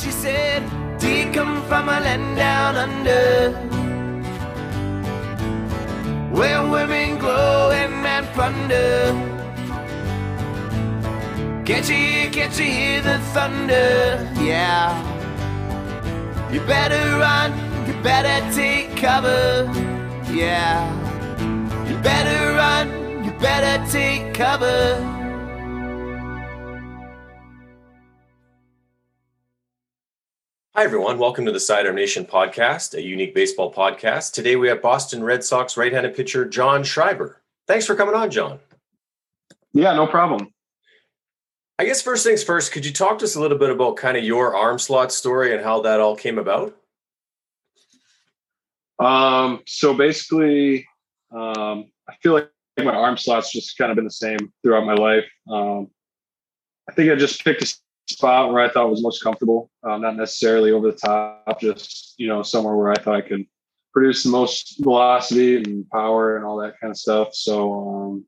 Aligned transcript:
she 0.00 0.10
said, 0.10 0.62
Do 0.98 1.08
you 1.10 1.30
come 1.30 1.62
from 1.68 1.88
a 1.90 2.00
land 2.00 2.36
down 2.36 2.74
under? 2.76 3.52
Where 6.34 6.66
women 6.66 7.18
glow 7.18 7.70
and 7.70 7.92
men 8.02 8.24
plunder. 8.32 9.12
Can't 11.66 11.86
you 11.88 11.96
hear, 11.96 12.30
can't 12.30 12.58
you 12.58 12.64
hear 12.64 13.02
the 13.02 13.18
thunder? 13.34 14.26
Yeah. 14.40 14.88
You 16.50 16.60
better 16.60 17.18
run, 17.18 17.52
you 17.86 17.92
better 18.02 18.38
take 18.54 18.96
cover. 18.96 19.70
Yeah. 20.32 20.80
You 21.88 21.96
better 21.98 22.54
run, 22.54 23.24
you 23.24 23.32
better 23.32 23.76
take 23.92 24.32
cover. 24.32 25.19
Hi, 30.80 30.84
everyone. 30.84 31.18
Welcome 31.18 31.44
to 31.44 31.52
the 31.52 31.60
Sidearm 31.60 31.96
Nation 31.96 32.24
podcast, 32.24 32.94
a 32.94 33.02
unique 33.02 33.34
baseball 33.34 33.70
podcast. 33.70 34.32
Today 34.32 34.56
we 34.56 34.66
have 34.68 34.80
Boston 34.80 35.22
Red 35.22 35.44
Sox 35.44 35.76
right 35.76 35.92
handed 35.92 36.16
pitcher 36.16 36.46
John 36.46 36.84
Schreiber. 36.84 37.42
Thanks 37.66 37.84
for 37.84 37.94
coming 37.94 38.14
on, 38.14 38.30
John. 38.30 38.60
Yeah, 39.74 39.94
no 39.94 40.06
problem. 40.06 40.54
I 41.78 41.84
guess 41.84 42.00
first 42.00 42.24
things 42.24 42.42
first, 42.42 42.72
could 42.72 42.86
you 42.86 42.94
talk 42.94 43.18
to 43.18 43.26
us 43.26 43.34
a 43.34 43.40
little 43.42 43.58
bit 43.58 43.68
about 43.68 43.98
kind 43.98 44.16
of 44.16 44.24
your 44.24 44.56
arm 44.56 44.78
slot 44.78 45.12
story 45.12 45.54
and 45.54 45.62
how 45.62 45.82
that 45.82 46.00
all 46.00 46.16
came 46.16 46.38
about? 46.38 46.74
Um, 48.98 49.60
so 49.66 49.92
basically, 49.92 50.88
um, 51.30 51.90
I 52.08 52.14
feel 52.22 52.32
like 52.32 52.48
my 52.78 52.94
arm 52.94 53.18
slot's 53.18 53.52
just 53.52 53.76
kind 53.76 53.90
of 53.92 53.96
been 53.96 54.06
the 54.06 54.10
same 54.10 54.50
throughout 54.62 54.86
my 54.86 54.94
life. 54.94 55.26
Um, 55.46 55.88
I 56.88 56.94
think 56.94 57.12
I 57.12 57.16
just 57.16 57.44
picked 57.44 57.60
a 57.60 57.70
spot 58.14 58.52
where 58.52 58.62
I 58.62 58.68
thought 58.68 58.90
was 58.90 59.02
most 59.02 59.22
comfortable, 59.22 59.70
uh, 59.82 59.98
not 59.98 60.16
necessarily 60.16 60.72
over 60.72 60.90
the 60.90 60.96
top, 60.96 61.60
just 61.60 62.14
you 62.18 62.28
know 62.28 62.42
somewhere 62.42 62.76
where 62.76 62.92
I 62.92 62.96
thought 62.96 63.16
I 63.16 63.20
could 63.20 63.46
produce 63.92 64.22
the 64.22 64.30
most 64.30 64.76
velocity 64.80 65.56
and 65.56 65.88
power 65.90 66.36
and 66.36 66.44
all 66.44 66.58
that 66.58 66.78
kind 66.80 66.90
of 66.90 66.96
stuff. 66.96 67.34
So 67.34 67.88
um, 67.88 68.24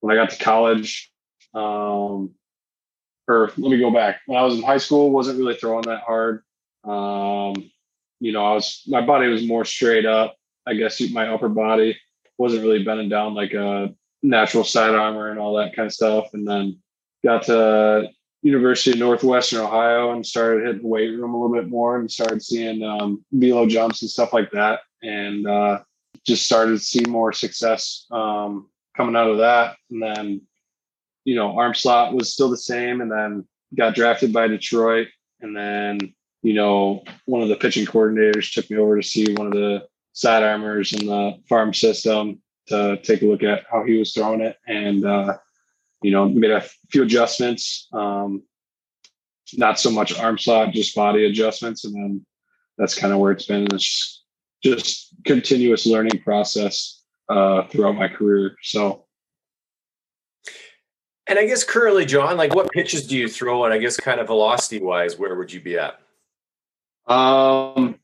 when 0.00 0.16
I 0.16 0.20
got 0.20 0.30
to 0.30 0.42
college, 0.42 1.10
um, 1.54 2.34
or 3.28 3.52
let 3.56 3.70
me 3.70 3.78
go 3.78 3.90
back. 3.90 4.20
When 4.26 4.38
I 4.38 4.42
was 4.42 4.56
in 4.56 4.62
high 4.62 4.78
school, 4.78 5.10
wasn't 5.10 5.38
really 5.38 5.54
throwing 5.54 5.82
that 5.82 6.02
hard. 6.02 6.42
Um, 6.84 7.70
you 8.18 8.32
know, 8.32 8.44
I 8.44 8.54
was 8.54 8.82
my 8.86 9.00
body 9.00 9.28
was 9.28 9.46
more 9.46 9.64
straight 9.64 10.06
up. 10.06 10.36
I 10.66 10.74
guess 10.74 11.00
my 11.10 11.28
upper 11.28 11.48
body 11.48 11.98
wasn't 12.38 12.62
really 12.62 12.84
bending 12.84 13.08
down 13.08 13.34
like 13.34 13.52
a 13.54 13.94
natural 14.22 14.64
sidearmer 14.64 15.30
and 15.30 15.38
all 15.38 15.54
that 15.56 15.74
kind 15.74 15.86
of 15.86 15.92
stuff. 15.92 16.28
And 16.32 16.46
then 16.46 16.78
got 17.24 17.44
to 17.44 18.08
University 18.42 18.92
of 18.92 18.98
Northwestern 18.98 19.60
Ohio 19.60 20.12
and 20.12 20.24
started 20.24 20.64
hitting 20.64 20.82
the 20.82 20.88
weight 20.88 21.08
room 21.08 21.34
a 21.34 21.40
little 21.40 21.54
bit 21.54 21.68
more 21.68 21.98
and 21.98 22.10
started 22.10 22.42
seeing 22.42 22.82
um, 22.82 23.24
jumps 23.68 24.02
and 24.02 24.10
stuff 24.10 24.32
like 24.32 24.50
that. 24.52 24.80
And 25.02 25.46
uh, 25.46 25.80
just 26.26 26.46
started 26.46 26.72
to 26.72 26.78
see 26.78 27.04
more 27.06 27.32
success 27.32 28.06
um, 28.10 28.68
coming 28.96 29.16
out 29.16 29.30
of 29.30 29.38
that. 29.38 29.76
And 29.90 30.02
then, 30.02 30.40
you 31.24 31.34
know, 31.34 31.58
arm 31.58 31.74
slot 31.74 32.14
was 32.14 32.32
still 32.32 32.48
the 32.48 32.56
same. 32.56 33.00
And 33.00 33.12
then 33.12 33.46
got 33.76 33.94
drafted 33.94 34.32
by 34.32 34.48
Detroit. 34.48 35.08
And 35.42 35.54
then, 35.54 35.98
you 36.42 36.54
know, 36.54 37.04
one 37.26 37.42
of 37.42 37.48
the 37.48 37.56
pitching 37.56 37.86
coordinators 37.86 38.52
took 38.52 38.70
me 38.70 38.78
over 38.78 39.00
to 39.00 39.06
see 39.06 39.34
one 39.34 39.48
of 39.48 39.52
the 39.52 39.86
sidearmers 40.12 40.94
in 40.94 41.06
the 41.06 41.38
farm 41.48 41.74
system 41.74 42.40
to 42.68 42.98
take 43.02 43.20
a 43.20 43.26
look 43.26 43.42
at 43.42 43.64
how 43.70 43.84
he 43.84 43.98
was 43.98 44.14
throwing 44.14 44.40
it. 44.40 44.56
And, 44.66 45.04
uh, 45.04 45.36
you 46.02 46.10
know, 46.10 46.28
made 46.28 46.50
a 46.50 46.64
few 46.90 47.02
adjustments. 47.02 47.88
Um, 47.92 48.42
not 49.54 49.80
so 49.80 49.90
much 49.90 50.16
arm 50.18 50.38
slot, 50.38 50.72
just 50.72 50.94
body 50.94 51.26
adjustments, 51.26 51.84
and 51.84 51.94
then 51.94 52.26
that's 52.78 52.94
kind 52.94 53.12
of 53.12 53.18
where 53.18 53.32
it's 53.32 53.46
been. 53.46 53.66
It's 53.72 54.22
just 54.62 55.14
continuous 55.24 55.86
learning 55.86 56.20
process 56.22 57.02
uh, 57.28 57.66
throughout 57.68 57.96
my 57.96 58.08
career. 58.08 58.56
So, 58.62 59.06
and 61.26 61.38
I 61.38 61.46
guess 61.46 61.64
currently, 61.64 62.04
John, 62.04 62.36
like 62.36 62.54
what 62.54 62.70
pitches 62.70 63.06
do 63.06 63.16
you 63.16 63.28
throw? 63.28 63.64
And 63.64 63.74
I 63.74 63.78
guess 63.78 63.96
kind 63.96 64.20
of 64.20 64.28
velocity 64.28 64.80
wise, 64.80 65.18
where 65.18 65.34
would 65.36 65.52
you 65.52 65.60
be 65.60 65.78
at? 65.78 66.00
Um, 67.06 67.96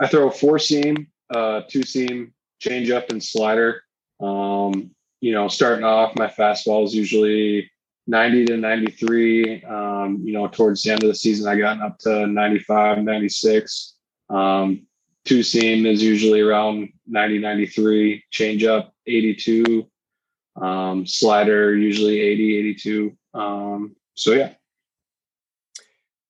I 0.00 0.08
throw 0.08 0.28
a 0.28 0.32
four 0.32 0.58
seam, 0.58 1.08
uh, 1.34 1.62
two 1.68 1.82
seam, 1.82 2.32
change 2.60 2.90
up, 2.90 3.10
and 3.10 3.22
slider. 3.22 3.82
Um, 4.20 4.93
you 5.24 5.32
know, 5.32 5.48
starting 5.48 5.86
off, 5.86 6.14
my 6.16 6.26
fastball 6.26 6.84
is 6.84 6.94
usually 6.94 7.70
90 8.06 8.44
to 8.44 8.56
93. 8.58 9.64
Um, 9.64 10.20
you 10.22 10.34
know, 10.34 10.48
towards 10.48 10.82
the 10.82 10.92
end 10.92 11.02
of 11.02 11.08
the 11.08 11.14
season, 11.14 11.48
I 11.48 11.56
got 11.56 11.80
up 11.80 11.98
to 12.00 12.26
95, 12.26 13.02
96. 13.02 13.94
Um, 14.28 14.86
two 15.24 15.42
seam 15.42 15.86
is 15.86 16.02
usually 16.02 16.42
around 16.42 16.90
90, 17.06 17.38
93. 17.38 18.22
Change 18.30 18.64
up 18.64 18.92
82. 19.06 19.86
Um, 20.56 21.06
slider 21.06 21.74
usually 21.74 22.20
80, 22.20 22.58
82. 22.58 23.16
Um, 23.32 23.96
so 24.12 24.32
yeah. 24.32 24.52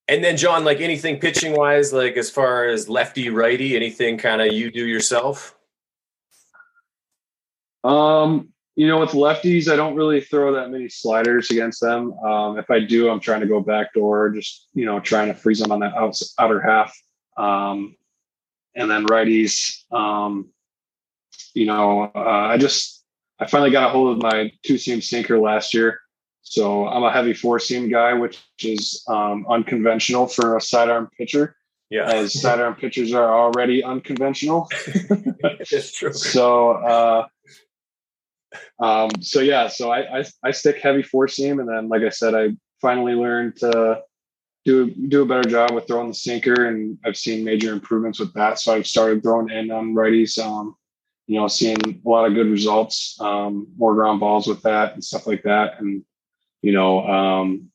And 0.06 0.22
then 0.22 0.36
John, 0.36 0.64
like 0.64 0.80
anything 0.80 1.18
pitching 1.18 1.56
wise, 1.56 1.92
like 1.92 2.16
as 2.16 2.30
far 2.30 2.66
as 2.66 2.88
lefty, 2.88 3.28
righty, 3.28 3.74
anything 3.74 4.18
kind 4.18 4.40
of 4.40 4.52
you 4.52 4.70
do 4.70 4.86
yourself? 4.86 5.56
Um, 7.82 8.53
you 8.76 8.88
know, 8.88 8.98
with 8.98 9.10
lefties, 9.10 9.68
I 9.68 9.76
don't 9.76 9.94
really 9.94 10.20
throw 10.20 10.52
that 10.54 10.70
many 10.70 10.88
sliders 10.88 11.50
against 11.50 11.80
them. 11.80 12.12
Um, 12.18 12.58
if 12.58 12.70
I 12.70 12.80
do, 12.80 13.08
I'm 13.08 13.20
trying 13.20 13.40
to 13.40 13.46
go 13.46 13.60
backdoor, 13.60 14.30
just 14.30 14.68
you 14.74 14.84
know, 14.84 14.98
trying 14.98 15.28
to 15.28 15.34
freeze 15.34 15.60
them 15.60 15.70
on 15.70 15.80
that 15.80 15.94
out, 15.94 16.20
outer 16.38 16.60
half. 16.60 16.96
Um, 17.36 17.96
and 18.74 18.90
then 18.90 19.06
righties, 19.06 19.84
um, 19.92 20.50
you 21.54 21.66
know, 21.66 22.10
uh, 22.14 22.18
I 22.18 22.58
just 22.58 23.04
I 23.38 23.46
finally 23.46 23.70
got 23.70 23.86
a 23.86 23.90
hold 23.90 24.16
of 24.16 24.22
my 24.22 24.50
two 24.64 24.76
seam 24.76 25.00
sinker 25.00 25.38
last 25.38 25.72
year, 25.72 26.00
so 26.42 26.88
I'm 26.88 27.04
a 27.04 27.12
heavy 27.12 27.32
four 27.32 27.60
seam 27.60 27.88
guy, 27.88 28.12
which 28.14 28.42
is 28.60 29.04
um, 29.08 29.46
unconventional 29.48 30.26
for 30.26 30.56
a 30.56 30.60
sidearm 30.60 31.10
pitcher. 31.16 31.56
Yeah, 31.90 32.10
as 32.10 32.40
sidearm 32.40 32.74
pitchers 32.74 33.12
are 33.12 33.32
already 33.32 33.84
unconventional. 33.84 34.68
That's 35.70 35.92
true. 35.96 36.12
So. 36.12 36.72
Uh, 36.72 37.26
um, 38.78 39.10
so 39.20 39.40
yeah, 39.40 39.68
so 39.68 39.90
I, 39.90 40.20
I, 40.20 40.24
I 40.42 40.50
stick 40.50 40.78
heavy 40.80 41.02
four 41.02 41.28
seam, 41.28 41.60
and 41.60 41.68
then 41.68 41.88
like 41.88 42.02
I 42.02 42.08
said, 42.08 42.34
I 42.34 42.50
finally 42.80 43.14
learned 43.14 43.56
to 43.56 44.02
do 44.64 44.90
do 44.90 45.22
a 45.22 45.26
better 45.26 45.48
job 45.48 45.72
with 45.72 45.86
throwing 45.86 46.08
the 46.08 46.14
sinker, 46.14 46.66
and 46.66 46.98
I've 47.04 47.16
seen 47.16 47.44
major 47.44 47.72
improvements 47.72 48.18
with 48.18 48.32
that. 48.34 48.58
So 48.58 48.74
I've 48.74 48.86
started 48.86 49.22
throwing 49.22 49.50
in 49.50 49.70
on 49.70 49.94
righties. 49.94 50.38
Um, 50.38 50.76
you 51.26 51.40
know, 51.40 51.48
seeing 51.48 51.78
a 51.84 52.08
lot 52.08 52.26
of 52.26 52.34
good 52.34 52.50
results, 52.50 53.18
um, 53.18 53.68
more 53.78 53.94
ground 53.94 54.20
balls 54.20 54.46
with 54.46 54.60
that 54.62 54.92
and 54.92 55.02
stuff 55.02 55.26
like 55.26 55.42
that, 55.44 55.80
and 55.80 56.04
you 56.62 56.72
know, 56.72 57.06
um, 57.06 57.70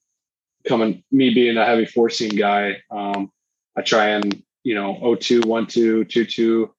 coming 0.67 1.03
me 1.11 1.33
being 1.33 1.57
a 1.57 1.65
heavy 1.65 1.85
four 1.85 2.09
seam 2.09 2.31
guy, 2.31 2.77
um, 2.91 3.31
I 3.75 3.81
try 3.81 4.09
and 4.09 4.43
you 4.63 4.75
know 4.75 5.15
02, 5.19 5.41
1 5.41 5.67
2, 5.67 6.05
2 6.05 6.25
2 6.25 6.71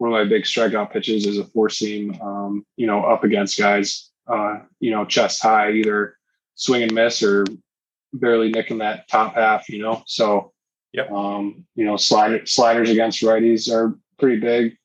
one 0.00 0.10
of 0.10 0.18
my 0.18 0.24
big 0.24 0.44
strikeout 0.44 0.90
pitches 0.90 1.26
is 1.26 1.36
a 1.36 1.44
four 1.44 1.68
seam, 1.68 2.18
um, 2.22 2.64
you 2.76 2.86
know, 2.86 3.04
up 3.04 3.22
against 3.22 3.58
guys, 3.58 4.10
uh, 4.26 4.60
you 4.80 4.90
know, 4.90 5.04
chest 5.04 5.42
high, 5.42 5.72
either 5.72 6.16
swing 6.54 6.82
and 6.82 6.94
miss 6.94 7.22
or 7.22 7.44
barely 8.14 8.50
nicking 8.50 8.78
that 8.78 9.08
top 9.08 9.34
half, 9.34 9.68
you 9.68 9.82
know. 9.82 10.02
So, 10.06 10.52
yep. 10.94 11.12
um, 11.12 11.66
you 11.74 11.84
know, 11.84 11.98
slide, 11.98 12.48
sliders 12.48 12.88
against 12.88 13.20
righties 13.20 13.70
are 13.70 13.94
pretty 14.18 14.40
big 14.40 14.78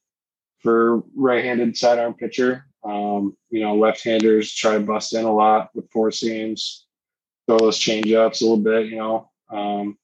for 0.59 1.01
right-handed 1.15 1.77
sidearm 1.77 2.15
pitcher. 2.15 2.65
Um, 2.83 3.37
you 3.49 3.61
know, 3.61 3.77
left-handers 3.77 4.53
try 4.53 4.73
to 4.73 4.81
bust 4.81 5.13
in 5.13 5.23
a 5.23 5.33
lot 5.33 5.69
with 5.73 5.89
four 5.91 6.11
seams, 6.11 6.87
throw 7.47 7.57
those 7.57 7.79
change 7.79 8.11
ups 8.11 8.41
a 8.41 8.43
little 8.43 8.57
bit, 8.57 8.87
you 8.87 8.97
know. 8.97 9.31
Um, 9.49 9.97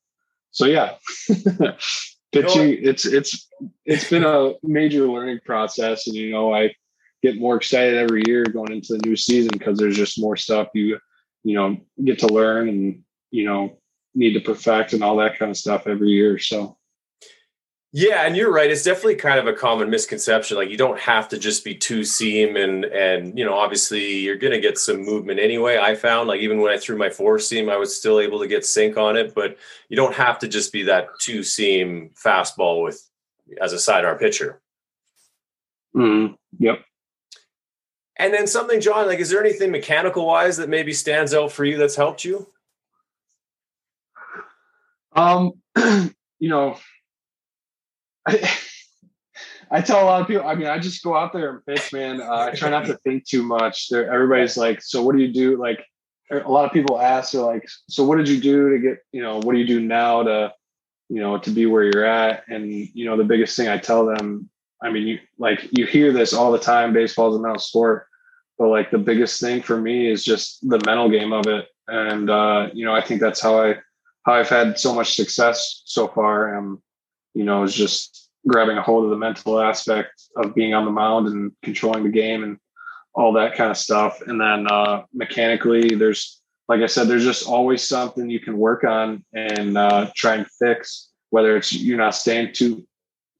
so 0.51 0.67
yeah, 0.67 0.95
pitching 2.31 2.77
it's 2.81 3.05
it's 3.05 3.47
it's 3.85 4.09
been 4.09 4.23
a 4.23 4.53
major 4.63 5.07
learning 5.07 5.39
process 5.45 6.07
and 6.07 6.15
you 6.15 6.31
know 6.31 6.53
i 6.53 6.73
get 7.21 7.39
more 7.39 7.55
excited 7.57 7.95
every 7.95 8.23
year 8.25 8.43
going 8.45 8.71
into 8.71 8.93
the 8.93 9.05
new 9.05 9.15
season 9.15 9.51
because 9.51 9.77
there's 9.77 9.97
just 9.97 10.19
more 10.19 10.37
stuff 10.37 10.67
you 10.73 10.97
you 11.43 11.55
know 11.55 11.77
get 12.03 12.19
to 12.19 12.27
learn 12.27 12.69
and 12.69 13.03
you 13.31 13.45
know 13.45 13.77
need 14.13 14.33
to 14.33 14.39
perfect 14.39 14.93
and 14.93 15.03
all 15.03 15.17
that 15.17 15.37
kind 15.37 15.51
of 15.51 15.57
stuff 15.57 15.87
every 15.87 16.09
year. 16.09 16.37
So 16.37 16.77
yeah, 17.93 18.25
and 18.25 18.37
you're 18.37 18.53
right. 18.53 18.71
It's 18.71 18.83
definitely 18.83 19.15
kind 19.15 19.37
of 19.37 19.47
a 19.47 19.53
common 19.53 19.89
misconception. 19.89 20.55
Like 20.55 20.69
you 20.69 20.77
don't 20.77 20.99
have 20.99 21.27
to 21.29 21.37
just 21.37 21.65
be 21.65 21.75
two 21.75 22.05
seam 22.05 22.55
and 22.55 22.85
and 22.85 23.37
you 23.37 23.43
know, 23.43 23.53
obviously 23.53 24.19
you're 24.19 24.37
gonna 24.37 24.61
get 24.61 24.77
some 24.77 25.01
movement 25.01 25.41
anyway. 25.41 25.77
I 25.77 25.95
found 25.95 26.29
like 26.29 26.39
even 26.39 26.61
when 26.61 26.71
I 26.71 26.77
threw 26.77 26.97
my 26.97 27.09
four 27.09 27.37
seam, 27.37 27.69
I 27.69 27.75
was 27.75 27.97
still 27.97 28.21
able 28.21 28.39
to 28.39 28.47
get 28.47 28.65
sink 28.65 28.95
on 28.95 29.17
it, 29.17 29.35
but 29.35 29.57
you 29.89 29.97
don't 29.97 30.15
have 30.15 30.39
to 30.39 30.47
just 30.47 30.71
be 30.71 30.83
that 30.83 31.09
two 31.19 31.43
seam 31.43 32.11
fastball 32.13 32.81
with 32.81 33.09
as 33.61 33.73
a 33.73 33.79
sidearm 33.79 34.17
pitcher. 34.17 34.61
Mm, 35.93 36.37
yep. 36.59 36.85
And 38.15 38.33
then 38.33 38.47
something, 38.47 38.79
John, 38.79 39.07
like 39.07 39.19
is 39.19 39.29
there 39.29 39.43
anything 39.43 39.69
mechanical 39.69 40.25
wise 40.25 40.55
that 40.57 40.69
maybe 40.69 40.93
stands 40.93 41.33
out 41.33 41.51
for 41.51 41.65
you 41.65 41.77
that's 41.77 41.97
helped 41.97 42.23
you? 42.23 42.47
Um 45.13 45.51
you 46.39 46.49
know, 46.49 46.77
I, 49.71 49.81
tell 49.81 50.03
a 50.03 50.05
lot 50.05 50.21
of 50.21 50.27
people. 50.27 50.45
I 50.47 50.55
mean, 50.55 50.67
I 50.67 50.77
just 50.79 51.03
go 51.03 51.15
out 51.15 51.33
there 51.33 51.49
and 51.49 51.65
pitch, 51.65 51.91
man. 51.93 52.21
Uh, 52.21 52.49
I 52.51 52.55
try 52.55 52.69
not 52.69 52.85
to 52.85 52.97
think 52.99 53.25
too 53.25 53.43
much. 53.43 53.91
Everybody's 53.91 54.57
like, 54.57 54.81
"So 54.81 55.01
what 55.01 55.15
do 55.15 55.21
you 55.21 55.33
do?" 55.33 55.57
Like, 55.57 55.83
a 56.31 56.51
lot 56.51 56.65
of 56.65 56.71
people 56.71 56.99
ask, 56.99 57.31
"They're 57.31 57.41
like, 57.41 57.67
so 57.89 58.03
what 58.03 58.17
did 58.17 58.29
you 58.29 58.39
do 58.39 58.69
to 58.71 58.79
get? 58.79 58.99
You 59.11 59.23
know, 59.23 59.37
what 59.37 59.53
do 59.53 59.59
you 59.59 59.67
do 59.67 59.79
now 59.79 60.23
to, 60.23 60.53
you 61.09 61.19
know, 61.19 61.37
to 61.39 61.49
be 61.49 61.65
where 61.65 61.83
you're 61.83 62.05
at?" 62.05 62.43
And 62.47 62.71
you 62.71 63.05
know, 63.05 63.17
the 63.17 63.23
biggest 63.23 63.55
thing 63.57 63.69
I 63.69 63.77
tell 63.77 64.05
them, 64.05 64.49
I 64.83 64.91
mean, 64.91 65.07
you 65.07 65.19
like 65.39 65.67
you 65.71 65.85
hear 65.85 66.11
this 66.11 66.33
all 66.33 66.51
the 66.51 66.59
time. 66.59 66.93
Baseball 66.93 67.31
is 67.31 67.39
a 67.39 67.41
mental 67.41 67.59
sport, 67.59 68.07
but 68.59 68.67
like 68.67 68.91
the 68.91 68.99
biggest 68.99 69.41
thing 69.41 69.61
for 69.61 69.79
me 69.79 70.07
is 70.07 70.23
just 70.23 70.67
the 70.69 70.79
mental 70.85 71.09
game 71.09 71.33
of 71.33 71.47
it. 71.47 71.67
And 71.87 72.29
uh, 72.29 72.69
you 72.73 72.85
know, 72.85 72.93
I 72.93 73.01
think 73.01 73.19
that's 73.19 73.41
how 73.41 73.59
I 73.59 73.77
how 74.23 74.33
I've 74.33 74.49
had 74.49 74.79
so 74.79 74.93
much 74.93 75.15
success 75.15 75.81
so 75.85 76.07
far. 76.07 76.55
Um, 76.55 76.81
you 77.33 77.43
know, 77.43 77.63
is 77.63 77.75
just 77.75 78.29
grabbing 78.47 78.77
a 78.77 78.81
hold 78.81 79.03
of 79.05 79.11
the 79.11 79.17
mental 79.17 79.59
aspect 79.59 80.23
of 80.35 80.55
being 80.55 80.73
on 80.73 80.85
the 80.85 80.91
mound 80.91 81.27
and 81.27 81.51
controlling 81.61 82.03
the 82.03 82.09
game 82.09 82.43
and 82.43 82.57
all 83.13 83.33
that 83.33 83.55
kind 83.55 83.69
of 83.69 83.77
stuff. 83.77 84.21
And 84.21 84.39
then 84.39 84.67
uh, 84.71 85.03
mechanically, 85.13 85.95
there's 85.95 86.41
like 86.67 86.81
I 86.81 86.85
said, 86.85 87.09
there's 87.09 87.25
just 87.25 87.47
always 87.47 87.85
something 87.85 88.29
you 88.29 88.39
can 88.39 88.57
work 88.57 88.85
on 88.85 89.25
and 89.33 89.77
uh, 89.77 90.09
try 90.15 90.35
and 90.35 90.47
fix. 90.47 91.09
Whether 91.29 91.57
it's 91.57 91.73
you're 91.73 91.97
not 91.97 92.15
staying 92.15 92.53
too, 92.53 92.87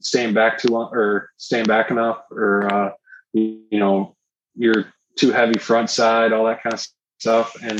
staying 0.01 0.33
back 0.33 0.57
too 0.57 0.69
long, 0.69 0.89
or 0.93 1.29
staying 1.37 1.65
back 1.65 1.91
enough, 1.91 2.23
or 2.31 2.73
uh, 2.73 2.91
you, 3.33 3.61
you 3.71 3.79
know 3.79 4.15
you're 4.55 4.93
too 5.17 5.31
heavy 5.31 5.57
front 5.59 5.89
side, 5.89 6.33
all 6.33 6.45
that 6.45 6.61
kind 6.61 6.73
of 6.73 6.85
stuff. 7.19 7.55
And 7.61 7.79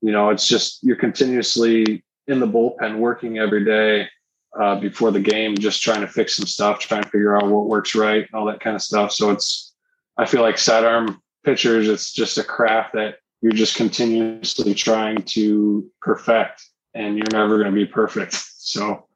you 0.00 0.12
know, 0.12 0.30
it's 0.30 0.46
just 0.46 0.82
you're 0.82 0.96
continuously 0.96 2.04
in 2.26 2.38
the 2.38 2.46
bullpen 2.46 2.98
working 2.98 3.38
every 3.38 3.64
day 3.64 4.08
uh, 4.58 4.76
before 4.76 5.10
the 5.10 5.20
game, 5.20 5.56
just 5.56 5.82
trying 5.82 6.00
to 6.00 6.06
fix 6.06 6.36
some 6.36 6.46
stuff, 6.46 6.78
trying 6.78 7.02
to 7.02 7.08
figure 7.08 7.36
out 7.36 7.48
what 7.48 7.68
works 7.68 7.94
right, 7.94 8.28
all 8.34 8.46
that 8.46 8.60
kind 8.60 8.76
of 8.76 8.82
stuff. 8.82 9.12
So 9.12 9.30
it's, 9.30 9.74
I 10.16 10.26
feel 10.26 10.42
like 10.42 10.58
sidearm 10.58 11.22
pitchers, 11.44 11.88
it's 11.88 12.12
just 12.12 12.38
a 12.38 12.44
craft 12.44 12.94
that 12.94 13.16
you're 13.40 13.52
just 13.52 13.76
continuously 13.76 14.74
trying 14.74 15.22
to 15.22 15.90
perfect, 16.00 16.62
and 16.94 17.16
you're 17.16 17.26
never 17.32 17.56
going 17.58 17.72
to 17.72 17.74
be 17.74 17.86
perfect. 17.86 18.34
So. 18.34 19.06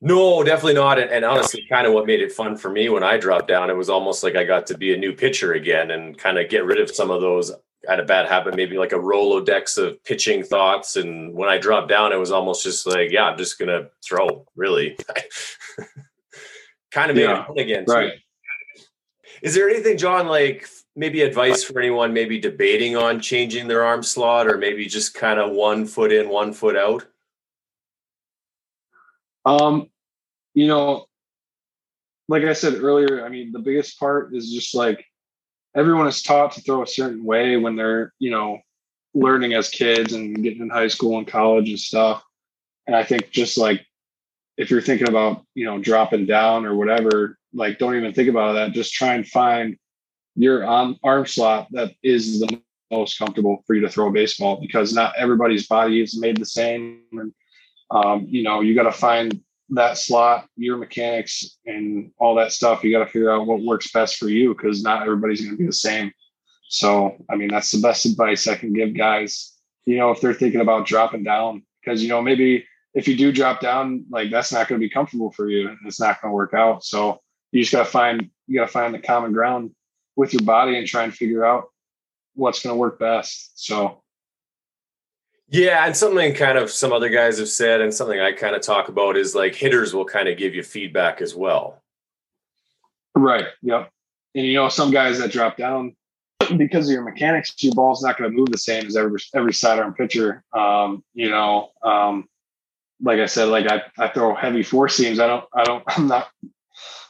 No, 0.00 0.44
definitely 0.44 0.74
not. 0.74 0.98
And, 0.98 1.10
and 1.10 1.24
honestly, 1.24 1.64
kind 1.70 1.86
of 1.86 1.94
what 1.94 2.04
made 2.04 2.20
it 2.20 2.30
fun 2.30 2.58
for 2.58 2.68
me 2.68 2.90
when 2.90 3.02
I 3.02 3.16
dropped 3.16 3.48
down, 3.48 3.70
it 3.70 3.76
was 3.76 3.88
almost 3.88 4.22
like 4.22 4.36
I 4.36 4.44
got 4.44 4.66
to 4.66 4.76
be 4.76 4.92
a 4.92 4.98
new 4.98 5.14
pitcher 5.14 5.54
again 5.54 5.92
and 5.92 6.18
kind 6.18 6.38
of 6.38 6.50
get 6.50 6.66
rid 6.66 6.78
of 6.78 6.90
some 6.90 7.10
of 7.10 7.22
those 7.22 7.50
had 7.88 8.00
a 8.00 8.04
bad 8.04 8.26
habit, 8.26 8.56
maybe 8.56 8.76
like 8.76 8.92
a 8.92 8.96
Rolodex 8.98 9.78
of 9.78 10.02
pitching 10.04 10.42
thoughts. 10.42 10.96
And 10.96 11.34
when 11.34 11.48
I 11.48 11.58
dropped 11.58 11.88
down, 11.88 12.12
it 12.12 12.18
was 12.18 12.30
almost 12.30 12.62
just 12.62 12.86
like, 12.86 13.10
yeah, 13.10 13.24
I'm 13.24 13.38
just 13.38 13.58
gonna 13.58 13.88
throw. 14.04 14.46
Really, 14.56 14.96
kind 16.90 17.10
of 17.10 17.16
made 17.16 17.24
yeah, 17.24 17.42
it 17.42 17.46
fun 17.46 17.58
again. 17.58 17.84
Right. 17.86 18.12
Is 19.42 19.54
there 19.54 19.68
anything, 19.68 19.98
John, 19.98 20.26
like 20.26 20.68
maybe 20.96 21.22
advice 21.22 21.64
for 21.64 21.78
anyone 21.78 22.12
maybe 22.12 22.38
debating 22.38 22.96
on 22.96 23.20
changing 23.20 23.68
their 23.68 23.84
arm 23.84 24.02
slot, 24.02 24.46
or 24.46 24.58
maybe 24.58 24.86
just 24.86 25.14
kind 25.14 25.38
of 25.38 25.52
one 25.52 25.86
foot 25.86 26.12
in, 26.12 26.28
one 26.28 26.52
foot 26.52 26.76
out? 26.76 27.06
Um, 29.44 29.90
you 30.54 30.66
know, 30.66 31.06
like 32.28 32.44
I 32.44 32.52
said 32.54 32.74
earlier, 32.74 33.24
I 33.24 33.28
mean, 33.28 33.52
the 33.52 33.58
biggest 33.58 33.98
part 33.98 34.34
is 34.34 34.52
just 34.52 34.74
like 34.74 35.04
everyone 35.76 36.06
is 36.06 36.22
taught 36.22 36.52
to 36.52 36.60
throw 36.60 36.82
a 36.82 36.86
certain 36.86 37.24
way 37.24 37.56
when 37.56 37.76
they're 37.76 38.12
you 38.18 38.30
know 38.30 38.58
learning 39.14 39.54
as 39.54 39.68
kids 39.68 40.12
and 40.12 40.42
getting 40.42 40.62
in 40.62 40.70
high 40.70 40.88
school 40.88 41.18
and 41.18 41.26
college 41.28 41.68
and 41.68 41.78
stuff. 41.78 42.22
And 42.86 42.94
i 42.94 43.02
think 43.02 43.30
just 43.30 43.56
like 43.56 43.84
if 44.56 44.70
you're 44.70 44.82
thinking 44.82 45.08
about 45.08 45.44
you 45.54 45.64
know 45.64 45.78
dropping 45.78 46.26
down 46.26 46.64
or 46.66 46.74
whatever 46.74 47.38
like 47.54 47.78
don't 47.78 47.96
even 47.96 48.12
think 48.12 48.28
about 48.28 48.54
that. 48.54 48.72
Just 48.72 48.92
try 48.92 49.14
and 49.14 49.26
find 49.26 49.76
your 50.34 50.66
arm, 50.66 50.98
arm 51.02 51.26
slot 51.26 51.68
that 51.70 51.92
is 52.02 52.40
the 52.40 52.60
most 52.90 53.18
comfortable 53.18 53.62
for 53.66 53.74
you 53.74 53.80
to 53.82 53.88
throw 53.88 54.08
a 54.08 54.12
baseball 54.12 54.60
because 54.60 54.92
not 54.92 55.14
everybody's 55.16 55.66
body 55.66 56.02
is 56.02 56.20
made 56.20 56.36
the 56.36 56.46
same. 56.46 57.02
And 57.12 57.32
um, 57.90 58.26
you 58.28 58.42
know 58.42 58.60
you 58.60 58.74
got 58.74 58.84
to 58.84 58.92
find 58.92 59.40
that 59.70 59.98
slot, 59.98 60.46
your 60.56 60.76
mechanics, 60.76 61.58
and 61.66 62.10
all 62.18 62.34
that 62.34 62.52
stuff, 62.52 62.84
you 62.84 62.92
got 62.92 63.04
to 63.04 63.10
figure 63.10 63.30
out 63.30 63.46
what 63.46 63.62
works 63.62 63.90
best 63.90 64.16
for 64.16 64.28
you 64.28 64.54
because 64.54 64.82
not 64.82 65.02
everybody's 65.02 65.40
going 65.40 65.52
to 65.52 65.58
be 65.58 65.66
the 65.66 65.72
same. 65.72 66.12
So, 66.68 67.16
I 67.30 67.36
mean, 67.36 67.48
that's 67.48 67.70
the 67.70 67.80
best 67.80 68.06
advice 68.06 68.46
I 68.46 68.56
can 68.56 68.72
give 68.72 68.96
guys, 68.96 69.52
you 69.86 69.96
know, 69.96 70.10
if 70.10 70.20
they're 70.20 70.34
thinking 70.34 70.60
about 70.60 70.86
dropping 70.86 71.24
down, 71.24 71.62
because, 71.80 72.02
you 72.02 72.08
know, 72.08 72.22
maybe 72.22 72.66
if 72.94 73.08
you 73.08 73.16
do 73.16 73.32
drop 73.32 73.60
down, 73.60 74.04
like 74.10 74.30
that's 74.30 74.52
not 74.52 74.68
going 74.68 74.80
to 74.80 74.84
be 74.84 74.90
comfortable 74.90 75.32
for 75.32 75.48
you 75.48 75.68
and 75.68 75.78
it's 75.86 76.00
not 76.00 76.20
going 76.20 76.30
to 76.30 76.36
work 76.36 76.54
out. 76.54 76.84
So, 76.84 77.20
you 77.52 77.62
just 77.62 77.72
got 77.72 77.84
to 77.84 77.90
find, 77.90 78.30
you 78.46 78.58
got 78.58 78.66
to 78.66 78.72
find 78.72 78.92
the 78.92 78.98
common 78.98 79.32
ground 79.32 79.70
with 80.16 80.32
your 80.32 80.42
body 80.42 80.76
and 80.76 80.86
try 80.86 81.04
and 81.04 81.14
figure 81.14 81.44
out 81.44 81.64
what's 82.34 82.62
going 82.62 82.74
to 82.74 82.78
work 82.78 82.98
best. 82.98 83.52
So, 83.54 84.02
yeah, 85.48 85.86
and 85.86 85.96
something 85.96 86.34
kind 86.34 86.58
of 86.58 86.70
some 86.70 86.92
other 86.92 87.08
guys 87.08 87.38
have 87.38 87.48
said, 87.48 87.80
and 87.80 87.92
something 87.92 88.18
I 88.18 88.32
kind 88.32 88.56
of 88.56 88.62
talk 88.62 88.88
about 88.88 89.16
is 89.16 89.34
like 89.34 89.54
hitters 89.54 89.94
will 89.94 90.04
kind 90.04 90.28
of 90.28 90.38
give 90.38 90.54
you 90.54 90.62
feedback 90.62 91.20
as 91.20 91.34
well. 91.34 91.82
Right. 93.14 93.46
Yep. 93.62 93.90
And 94.34 94.46
you 94.46 94.54
know, 94.54 94.68
some 94.68 94.90
guys 94.90 95.18
that 95.18 95.30
drop 95.30 95.56
down 95.56 95.94
because 96.56 96.88
of 96.88 96.92
your 96.92 97.04
mechanics, 97.04 97.54
your 97.58 97.74
ball's 97.74 98.02
not 98.02 98.18
going 98.18 98.30
to 98.30 98.36
move 98.36 98.50
the 98.50 98.58
same 98.58 98.86
as 98.86 98.96
every 98.96 99.20
every 99.34 99.52
sidearm 99.52 99.94
pitcher. 99.94 100.42
Um, 100.52 101.04
you 101.14 101.30
know, 101.30 101.70
um, 101.82 102.26
like 103.00 103.20
I 103.20 103.26
said, 103.26 103.46
like 103.46 103.70
I, 103.70 103.82
I 103.98 104.08
throw 104.08 104.34
heavy 104.34 104.62
four 104.62 104.88
seams. 104.88 105.20
I 105.20 105.26
don't, 105.26 105.44
I 105.54 105.64
don't, 105.64 105.84
I'm 105.88 106.08
not 106.08 106.28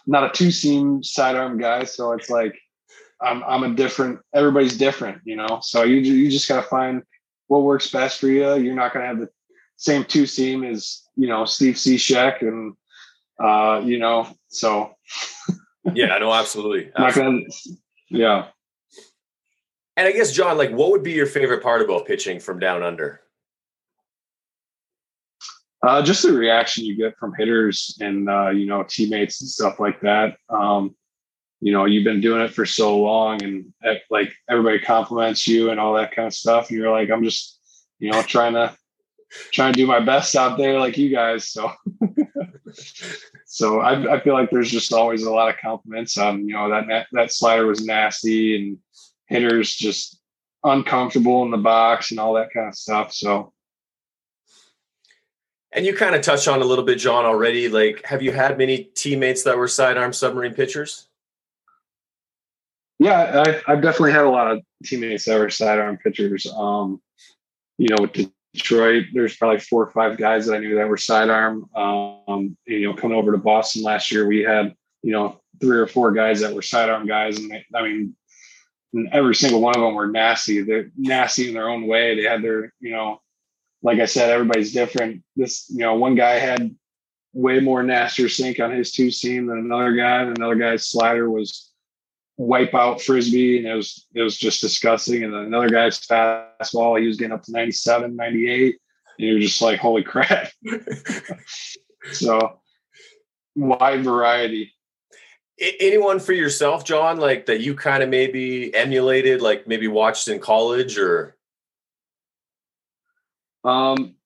not 0.07 0.25
a 0.25 0.31
two 0.31 0.51
seam 0.51 1.03
sidearm 1.03 1.59
guy. 1.59 1.85
So 1.85 2.13
it's 2.13 2.29
like 2.29 2.55
I'm 3.23 3.43
I'm 3.45 3.63
a 3.63 3.75
different. 3.75 4.21
Everybody's 4.35 4.77
different, 4.77 5.23
you 5.25 5.37
know. 5.37 5.61
So 5.63 5.83
you 5.83 5.97
you 5.97 6.31
just 6.31 6.49
got 6.49 6.63
to 6.63 6.69
find 6.69 7.03
what 7.49 7.63
works 7.63 7.91
best 7.91 8.21
for 8.21 8.29
you. 8.29 8.55
You're 8.57 8.75
not 8.75 8.93
going 8.93 9.03
to 9.03 9.09
have 9.09 9.19
the 9.19 9.29
same 9.77 10.05
two 10.05 10.27
seam 10.27 10.65
as 10.65 11.03
you 11.17 11.29
know 11.29 11.45
Steve 11.45 11.75
Cishek 11.75 12.43
and 12.43 12.75
uh, 13.43 13.83
you 13.85 13.99
know 13.99 14.29
so. 14.49 14.95
yeah, 15.95 16.19
no, 16.19 16.33
absolutely. 16.33 16.91
absolutely. 16.97 17.43
Gonna, 17.43 17.77
yeah. 18.11 18.47
And 19.97 20.09
I 20.09 20.13
guess 20.13 20.33
John, 20.33 20.59
like, 20.59 20.73
what 20.73 20.91
would 20.91 21.03
be 21.05 21.13
your 21.13 21.27
favorite 21.27 21.63
part 21.63 21.83
about 21.83 22.07
pitching 22.07 22.41
from 22.41 22.59
down 22.59 22.83
under? 22.83 23.21
Uh, 25.87 26.03
just 26.03 26.23
the 26.23 26.33
reaction 26.33 26.85
you 26.85 26.97
get 26.97 27.17
from 27.19 27.35
hitters 27.37 27.97
and 28.01 28.29
uh, 28.29 28.49
you 28.49 28.67
know 28.67 28.83
teammates 28.83 29.41
and 29.43 29.51
stuff 29.51 29.79
like 29.79 30.01
that. 30.01 30.37
Um, 30.49 30.97
you 31.65 31.73
know, 31.73 31.87
you've 31.87 32.05
been 32.05 32.21
doing 32.21 32.43
it 32.43 32.53
for 32.53 32.67
so 32.67 32.99
long, 32.99 33.43
and 33.43 33.73
uh, 33.83 33.95
like 34.11 34.31
everybody 34.51 34.79
compliments 34.79 35.49
you 35.49 35.71
and 35.71 35.81
all 35.81 35.95
that 35.95 36.15
kind 36.15 36.27
of 36.27 36.35
stuff, 36.35 36.69
and 36.69 36.79
you're 36.79 36.91
like, 36.93 37.11
I'm 37.11 37.25
just, 37.25 37.59
you 37.99 38.13
know, 38.13 38.21
trying 38.21 38.53
to 38.53 38.77
trying 39.51 39.73
to 39.73 39.77
do 39.79 39.87
my 39.87 39.99
best 39.99 40.37
out 40.37 40.59
there, 40.59 40.79
like 40.79 40.99
you 40.99 41.09
guys. 41.09 41.49
So, 41.49 41.73
so 43.47 43.81
I, 43.81 44.17
I 44.17 44.21
feel 44.21 44.35
like 44.35 44.51
there's 44.51 44.71
just 44.71 44.93
always 44.93 45.23
a 45.23 45.33
lot 45.33 45.49
of 45.49 45.59
compliments 45.59 46.19
on, 46.19 46.47
you 46.47 46.53
know, 46.53 46.69
that 46.69 47.07
that 47.13 47.33
slider 47.33 47.67
was 47.67 47.83
nasty 47.83 48.57
and 48.57 48.77
hitters 49.29 49.75
just 49.75 50.21
uncomfortable 50.65 51.45
in 51.45 51.51
the 51.51 51.57
box 51.57 52.11
and 52.11 52.21
all 52.21 52.35
that 52.35 52.53
kind 52.53 52.69
of 52.69 52.75
stuff. 52.75 53.15
So 53.15 53.55
and 55.73 55.87
you 55.87 55.95
kind 55.97 56.15
of 56.15 56.21
touched 56.21 56.47
on 56.47 56.61
a 56.61 56.65
little 56.67 56.85
bit, 56.85 56.99
John, 56.99 57.25
already. 57.25 57.71
Like, 57.71 58.05
have 58.05 58.21
you 58.21 58.33
had 58.33 58.59
many 58.59 58.85
teammates 58.95 59.45
that 59.45 59.57
were 59.57 59.67
sidearm 59.67 60.13
submarine 60.13 60.53
pitchers? 60.53 61.09
Yeah, 62.99 63.43
I've, 63.47 63.63
I've 63.67 63.83
definitely 63.83 64.13
had 64.13 64.25
a 64.25 64.31
lot 64.31 64.51
of 64.51 64.61
teammates 64.85 65.25
that 65.25 65.39
were 65.39 65.51
sidearm 65.51 65.99
pitchers. 65.99 66.47
Um, 66.47 67.01
you 67.77 67.89
know, 67.89 67.97
with 68.01 68.31
Detroit, 68.53 69.07
there's 69.13 69.37
probably 69.37 69.59
four 69.59 69.83
or 69.83 69.91
five 69.91 70.17
guys 70.17 70.47
that 70.47 70.55
I 70.55 70.59
knew 70.59 70.77
that 70.77 70.89
were 70.89 70.97
sidearm. 70.97 71.69
Um, 71.75 72.57
you 72.67 72.89
know, 72.89 72.95
coming 72.95 73.19
over 73.19 73.33
to 73.33 73.39
Boston 73.39 73.83
last 73.83 74.13
year, 74.13 74.27
we 74.27 74.43
had 74.43 74.75
you 75.03 75.13
know 75.13 75.41
three 75.61 75.79
or 75.79 75.87
four 75.87 76.13
guys 76.13 76.41
that 76.41 76.55
were 76.55 76.63
sidearm 76.63 77.07
guys, 77.07 77.39
and 77.39 77.51
they, 77.51 77.65
I 77.75 77.83
mean, 77.83 78.15
every 79.13 79.35
single 79.35 79.61
one 79.61 79.75
of 79.75 79.83
them 79.83 79.95
were 79.95 80.07
nasty. 80.07 80.63
They're 80.63 80.91
nasty 80.97 81.49
in 81.49 81.55
their 81.55 81.69
own 81.69 81.87
way. 81.87 82.15
They 82.15 82.29
had 82.29 82.43
their, 82.43 82.73
you 82.81 82.93
know, 82.93 83.21
like 83.83 83.99
I 83.99 84.07
said, 84.07 84.31
everybody's 84.31 84.73
different. 84.73 85.23
This, 85.37 85.67
you 85.69 85.81
know, 85.81 85.95
one 85.95 86.15
guy 86.15 86.39
had 86.39 86.75
way 87.33 87.61
more 87.61 87.83
nastier 87.83 88.29
sink 88.29 88.61
on 88.61 88.71
his 88.71 88.93
two 88.93 89.11
seam 89.11 89.47
than 89.47 89.59
another 89.59 89.95
guy, 89.95 90.23
and 90.23 90.37
another 90.39 90.55
guy's 90.55 90.87
slider 90.87 91.29
was 91.31 91.73
wipe 92.37 92.75
out 92.75 93.01
frisbee 93.01 93.59
and 93.59 93.67
it 93.67 93.75
was 93.75 94.07
it 94.15 94.23
was 94.23 94.37
just 94.37 94.61
disgusting 94.61 95.23
and 95.23 95.33
then 95.33 95.43
another 95.43 95.69
guy's 95.69 96.01
fastball 96.01 96.99
he 97.01 97.07
was 97.07 97.17
getting 97.17 97.33
up 97.33 97.43
to 97.43 97.53
97 97.53 98.17
98 98.17 98.77
and 99.19 99.29
you're 99.29 99.39
just 99.39 99.63
like 99.63 99.79
holy 99.79 100.03
crap 100.05 100.51
so 102.11 102.59
wide 103.55 104.03
variety 104.03 104.73
anyone 105.81 106.19
for 106.19 106.33
yourself 106.33 106.85
john 106.85 107.19
like 107.19 107.47
that 107.47 107.61
you 107.61 107.75
kind 107.75 108.03
of 108.03 108.09
maybe 108.09 108.75
emulated 108.75 109.41
like 109.41 109.69
maybe 109.69 109.87
watched 109.87 110.27
in 110.27 110.41
college 110.41 110.99
or 110.99 111.37
um 113.63 114.17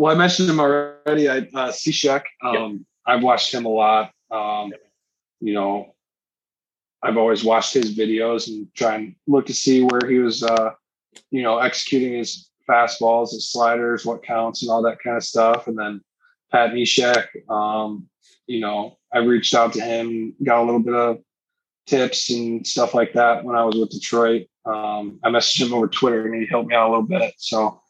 well, 0.00 0.14
I 0.14 0.16
mentioned 0.16 0.48
him 0.48 0.60
already. 0.60 1.28
I 1.28 1.40
uh, 1.40 1.70
Cishek. 1.72 2.22
Um, 2.42 2.54
yep. 2.54 2.80
I've 3.04 3.22
watched 3.22 3.52
him 3.52 3.66
a 3.66 3.68
lot. 3.68 4.10
Um, 4.30 4.72
you 5.40 5.52
know, 5.52 5.94
I've 7.02 7.16
always 7.16 7.44
watched 7.44 7.74
his 7.74 7.96
videos 7.96 8.48
and 8.48 8.68
try 8.74 8.96
and 8.96 9.14
look 9.26 9.46
to 9.46 9.54
see 9.54 9.82
where 9.82 10.08
he 10.08 10.18
was, 10.18 10.42
uh, 10.42 10.72
you 11.30 11.42
know, 11.42 11.58
executing 11.58 12.18
his 12.18 12.50
fastballs, 12.68 13.32
his 13.32 13.50
sliders, 13.50 14.04
what 14.04 14.22
counts, 14.22 14.62
and 14.62 14.70
all 14.70 14.82
that 14.82 15.02
kind 15.02 15.16
of 15.16 15.24
stuff. 15.24 15.66
And 15.66 15.78
then 15.78 16.02
Pat 16.52 16.70
Neshek, 16.70 17.26
um, 17.50 18.06
you 18.46 18.60
know, 18.60 18.98
I 19.12 19.18
reached 19.18 19.54
out 19.54 19.72
to 19.74 19.80
him, 19.80 20.34
got 20.42 20.62
a 20.62 20.64
little 20.64 20.80
bit 20.80 20.94
of 20.94 21.18
tips 21.86 22.30
and 22.30 22.66
stuff 22.66 22.94
like 22.94 23.14
that 23.14 23.44
when 23.44 23.56
I 23.56 23.64
was 23.64 23.76
with 23.76 23.90
Detroit. 23.90 24.46
Um, 24.66 25.18
I 25.24 25.30
messaged 25.30 25.62
him 25.62 25.72
over 25.72 25.88
Twitter 25.88 26.26
and 26.26 26.40
he 26.40 26.46
helped 26.46 26.68
me 26.68 26.74
out 26.74 26.88
a 26.88 26.90
little 26.90 27.06
bit. 27.06 27.32
So, 27.38 27.80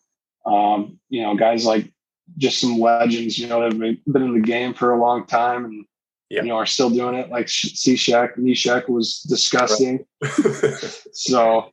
um, 0.47 0.99
you 1.09 1.23
know, 1.23 1.35
guys 1.35 1.67
like 1.67 1.93
just 2.39 2.61
some 2.61 2.79
legends, 2.79 3.39
you 3.39 3.49
know, 3.49 3.61
that 3.61 3.73
have 3.73 3.79
been 3.79 4.23
in 4.23 4.35
the 4.35 4.41
game 4.41 4.73
for 4.73 4.93
a 4.93 5.01
long 5.01 5.27
time 5.27 5.65
and, 5.65 5.85
you 6.31 6.43
know, 6.43 6.57
are 6.57 6.67
still 6.67 6.91
doing 6.91 7.15
it. 7.15 7.29
Like 7.29 7.47
Cishek, 7.47 8.37
Neshek 8.39 8.89
was 8.89 9.21
disgusting. 9.29 10.05
Right. 10.23 11.03
so, 11.13 11.71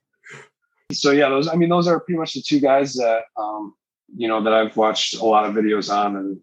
so 0.92 1.12
yeah, 1.12 1.30
those, 1.30 1.48
I 1.48 1.56
mean, 1.56 1.70
those 1.70 1.88
are 1.88 2.00
pretty 2.00 2.18
much 2.18 2.34
the 2.34 2.42
two 2.42 2.60
guys 2.60 2.94
that, 2.94 3.24
um, 3.38 3.76
you 4.16 4.28
know, 4.28 4.44
that 4.44 4.54
I've 4.54 4.76
watched 4.76 5.16
a 5.16 5.26
lot 5.26 5.46
of 5.46 5.54
videos 5.54 5.94
on 5.94 6.16
and, 6.16 6.40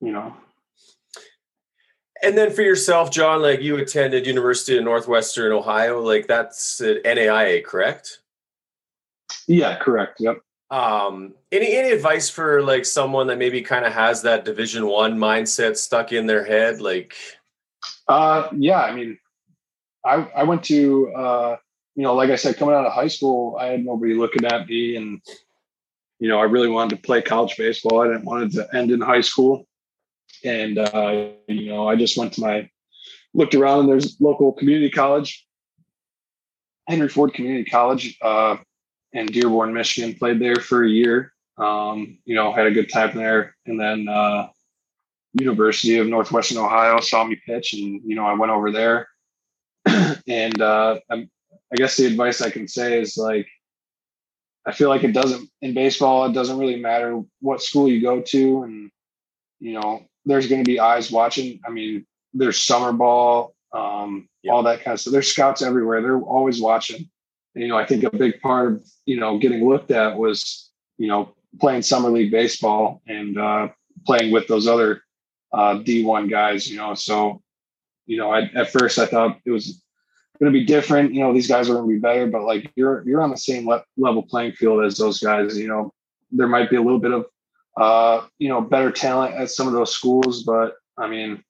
you 0.00 0.12
know, 0.12 0.34
and 2.22 2.36
then 2.36 2.50
for 2.52 2.62
yourself, 2.62 3.10
John, 3.10 3.42
like 3.42 3.60
you 3.60 3.76
attended 3.76 4.26
University 4.26 4.76
of 4.78 4.84
Northwestern 4.84 5.52
Ohio, 5.52 6.00
like 6.00 6.26
that's 6.26 6.80
at 6.80 7.04
NAIA, 7.04 7.62
correct? 7.64 8.20
Yeah, 9.46 9.76
correct. 9.78 10.20
Yep. 10.20 10.38
Um, 10.70 11.34
any 11.52 11.76
any 11.76 11.90
advice 11.90 12.28
for 12.28 12.62
like 12.62 12.84
someone 12.84 13.28
that 13.28 13.38
maybe 13.38 13.62
kind 13.62 13.84
of 13.84 13.92
has 13.92 14.22
that 14.22 14.44
Division 14.44 14.86
One 14.86 15.16
mindset 15.16 15.76
stuck 15.76 16.12
in 16.12 16.26
their 16.26 16.44
head? 16.44 16.80
Like, 16.80 17.14
uh, 18.08 18.48
yeah, 18.56 18.80
I 18.80 18.94
mean, 18.94 19.18
I 20.04 20.28
I 20.36 20.42
went 20.44 20.64
to 20.64 21.12
uh, 21.14 21.56
you 21.94 22.02
know, 22.02 22.14
like 22.14 22.30
I 22.30 22.36
said, 22.36 22.56
coming 22.56 22.74
out 22.74 22.86
of 22.86 22.92
high 22.92 23.08
school, 23.08 23.56
I 23.58 23.66
had 23.66 23.84
nobody 23.84 24.14
looking 24.14 24.44
at 24.44 24.66
me, 24.68 24.96
and 24.96 25.20
you 26.18 26.28
know, 26.28 26.38
I 26.38 26.44
really 26.44 26.68
wanted 26.68 26.96
to 26.96 27.02
play 27.02 27.22
college 27.22 27.56
baseball. 27.56 28.02
I 28.02 28.08
didn't 28.08 28.24
want 28.24 28.52
to 28.52 28.68
end 28.74 28.90
in 28.90 29.00
high 29.00 29.20
school 29.20 29.66
and 30.44 30.78
uh, 30.78 31.28
you 31.48 31.68
know, 31.70 31.88
I 31.88 31.96
just 31.96 32.16
went 32.16 32.32
to 32.34 32.40
my 32.40 32.68
looked 33.34 33.54
around 33.54 33.80
and 33.80 33.88
there's 33.88 34.16
local 34.20 34.52
community 34.52 34.90
college, 34.90 35.46
Henry 36.88 37.08
Ford 37.08 37.34
Community 37.34 37.68
College, 37.68 38.16
uh, 38.22 38.56
in 39.12 39.26
Dearborn, 39.26 39.74
Michigan. 39.74 40.14
Played 40.14 40.40
there 40.40 40.56
for 40.56 40.84
a 40.84 40.88
year. 40.88 41.32
Um, 41.58 42.18
you 42.24 42.34
know, 42.34 42.52
had 42.52 42.66
a 42.66 42.70
good 42.70 42.90
time 42.92 43.16
there, 43.16 43.56
and 43.66 43.80
then 43.80 44.08
uh, 44.08 44.48
University 45.38 45.98
of 45.98 46.06
Northwestern 46.06 46.58
Ohio 46.58 47.00
saw 47.00 47.24
me 47.24 47.40
pitch, 47.46 47.74
and 47.74 48.00
you 48.04 48.14
know, 48.14 48.24
I 48.24 48.34
went 48.34 48.52
over 48.52 48.70
there. 48.70 49.08
and 50.26 50.60
uh, 50.60 50.98
I 51.10 51.26
guess 51.74 51.96
the 51.96 52.06
advice 52.06 52.42
I 52.42 52.50
can 52.50 52.66
say 52.68 53.00
is 53.00 53.16
like, 53.16 53.46
I 54.66 54.72
feel 54.72 54.88
like 54.88 55.04
it 55.04 55.12
doesn't 55.12 55.48
in 55.62 55.74
baseball. 55.74 56.26
It 56.26 56.32
doesn't 56.32 56.58
really 56.58 56.76
matter 56.76 57.22
what 57.40 57.62
school 57.62 57.88
you 57.88 58.00
go 58.02 58.20
to, 58.20 58.62
and 58.62 58.90
you 59.60 59.72
know, 59.72 60.02
there's 60.24 60.48
going 60.48 60.62
to 60.62 60.68
be 60.68 60.80
eyes 60.80 61.10
watching. 61.10 61.60
I 61.66 61.70
mean, 61.70 62.06
there's 62.34 62.60
summer 62.60 62.92
ball, 62.92 63.54
um, 63.72 64.28
yeah. 64.42 64.52
all 64.52 64.62
that 64.64 64.84
kind 64.84 64.94
of 64.94 65.00
stuff. 65.00 65.12
There's 65.12 65.28
scouts 65.28 65.62
everywhere. 65.62 66.02
They're 66.02 66.20
always 66.20 66.60
watching. 66.60 67.08
And, 67.54 67.62
you 67.62 67.68
know, 67.68 67.78
I 67.78 67.86
think 67.86 68.04
a 68.04 68.10
big 68.10 68.40
part 68.40 68.72
of, 68.72 68.86
you 69.06 69.18
know, 69.18 69.38
getting 69.38 69.66
looked 69.66 69.90
at 69.90 70.16
was, 70.16 70.70
you 70.98 71.08
know, 71.08 71.34
playing 71.60 71.82
summer 71.82 72.10
league 72.10 72.30
baseball 72.30 73.02
and 73.06 73.38
uh, 73.38 73.68
playing 74.04 74.32
with 74.32 74.46
those 74.46 74.66
other 74.66 75.02
uh, 75.56 75.78
D1 75.78 76.30
guys, 76.30 76.70
you 76.70 76.76
know. 76.76 76.94
So, 76.94 77.42
you 78.06 78.18
know, 78.18 78.30
I, 78.30 78.42
at 78.54 78.70
first 78.70 78.98
I 78.98 79.06
thought 79.06 79.40
it 79.44 79.50
was 79.50 79.82
going 80.38 80.52
to 80.52 80.58
be 80.58 80.64
different. 80.64 81.14
You 81.14 81.20
know, 81.20 81.32
these 81.32 81.48
guys 81.48 81.68
are 81.68 81.74
going 81.74 81.88
to 81.88 81.94
be 81.94 82.00
better, 82.00 82.26
but 82.26 82.42
like 82.42 82.70
you're 82.76 83.02
you're 83.08 83.22
on 83.22 83.30
the 83.30 83.38
same 83.38 83.66
le- 83.66 83.84
level 83.96 84.22
playing 84.22 84.52
field 84.52 84.84
as 84.84 84.98
those 84.98 85.18
guys. 85.18 85.58
You 85.58 85.68
know, 85.68 85.94
there 86.30 86.46
might 86.46 86.70
be 86.70 86.76
a 86.76 86.82
little 86.82 86.98
bit 86.98 87.12
of 87.12 87.26
uh, 87.76 88.26
you 88.38 88.48
know, 88.48 88.60
better 88.60 88.90
talent 88.90 89.34
at 89.34 89.50
some 89.50 89.66
of 89.66 89.72
those 89.72 89.92
schools. 89.92 90.42
But 90.42 90.74
I 90.96 91.08
mean, 91.08 91.42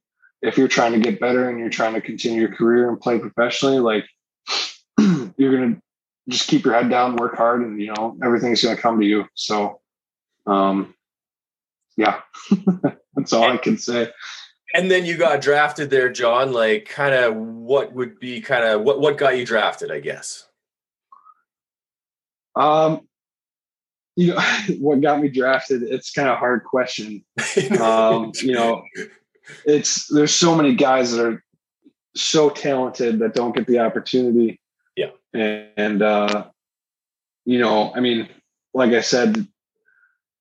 if 0.43 0.59
you're 0.59 0.69
trying 0.69 0.93
to 0.93 0.99
get 0.99 1.21
better 1.21 1.49
and 1.49 1.59
you're 1.59 1.71
trying 1.71 1.95
to 1.95 2.01
continue 2.01 2.41
your 2.41 2.55
career 2.55 2.89
and 2.89 3.01
play 3.01 3.19
professionally, 3.19 3.79
like 3.79 4.05
you're 5.37 5.57
going 5.57 5.75
to 5.75 5.83
just 6.29 6.49
keep 6.49 6.65
your 6.65 6.75
head 6.75 6.91
down, 6.91 7.17
work 7.17 7.37
hard, 7.37 7.63
and 7.63 7.81
you 7.81 7.93
know, 7.95 8.17
everything's 8.25 8.63
going 8.63 8.75
to 8.75 8.83
come 8.83 9.01
to 9.01 9.07
you. 9.07 9.25
So, 9.35 9.81
um, 10.47 10.95
yeah, 11.97 12.21
that's 13.15 13.33
all 13.33 13.51
I 13.51 13.57
can 13.57 13.79
say. 13.79 14.11
And 14.75 14.91
then 14.91 15.07
you 15.07 15.17
got 15.17 15.41
drafted 15.41 15.91
there, 15.91 16.11
John. 16.11 16.53
Like, 16.53 16.87
kind 16.89 17.15
of, 17.15 17.35
what 17.37 17.93
would 17.93 18.19
be 18.19 18.41
kind 18.41 18.65
of 18.65 18.83
what 18.83 19.01
what 19.01 19.17
got 19.17 19.39
you 19.39 19.47
drafted? 19.47 19.91
I 19.91 20.01
guess. 20.01 20.47
Um, 22.55 23.07
you 24.17 24.35
know 24.35 24.41
what 24.81 25.01
got 25.01 25.21
me 25.21 25.29
drafted 25.29 25.83
it's 25.83 26.11
kind 26.11 26.29
of 26.29 26.35
a 26.35 26.39
hard 26.39 26.65
question 26.65 27.25
um, 27.81 28.33
you 28.43 28.53
know 28.53 28.83
it's 29.65 30.09
there's 30.09 30.35
so 30.35 30.57
many 30.57 30.75
guys 30.75 31.13
that 31.13 31.25
are 31.25 31.45
so 32.17 32.51
talented 32.51 33.21
that 33.21 33.35
don't 33.35 33.55
get 33.55 33.67
the 33.67 33.79
opportunity 33.79 34.59
yeah 34.97 35.11
and, 35.33 35.69
and 35.77 36.03
uh 36.03 36.47
you 37.45 37.59
know 37.59 37.93
i 37.95 38.01
mean 38.01 38.29
like 38.75 38.93
i 38.93 39.01
said 39.01 39.47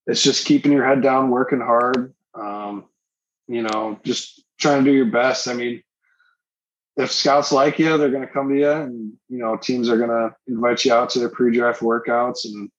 it's 0.07 0.23
just 0.23 0.45
keeping 0.45 0.71
your 0.71 0.85
head 0.85 1.01
down 1.01 1.29
working 1.29 1.59
hard 1.59 2.13
um 2.33 2.85
you 3.47 3.61
know 3.61 3.99
just 4.03 4.43
trying 4.59 4.83
to 4.83 4.89
do 4.91 4.95
your 4.95 5.05
best 5.05 5.47
i 5.47 5.53
mean 5.53 5.81
if 6.97 7.11
scouts 7.11 7.51
like 7.51 7.77
you 7.77 7.97
they're 7.97 8.09
going 8.09 8.25
to 8.25 8.33
come 8.33 8.49
to 8.49 8.55
you 8.55 8.71
and 8.71 9.13
you 9.29 9.37
know 9.37 9.57
teams 9.57 9.89
are 9.89 9.97
going 9.97 10.09
to 10.09 10.33
invite 10.47 10.85
you 10.85 10.93
out 10.93 11.09
to 11.09 11.19
their 11.19 11.29
pre-draft 11.29 11.81
workouts 11.81 12.45
and 12.45 12.69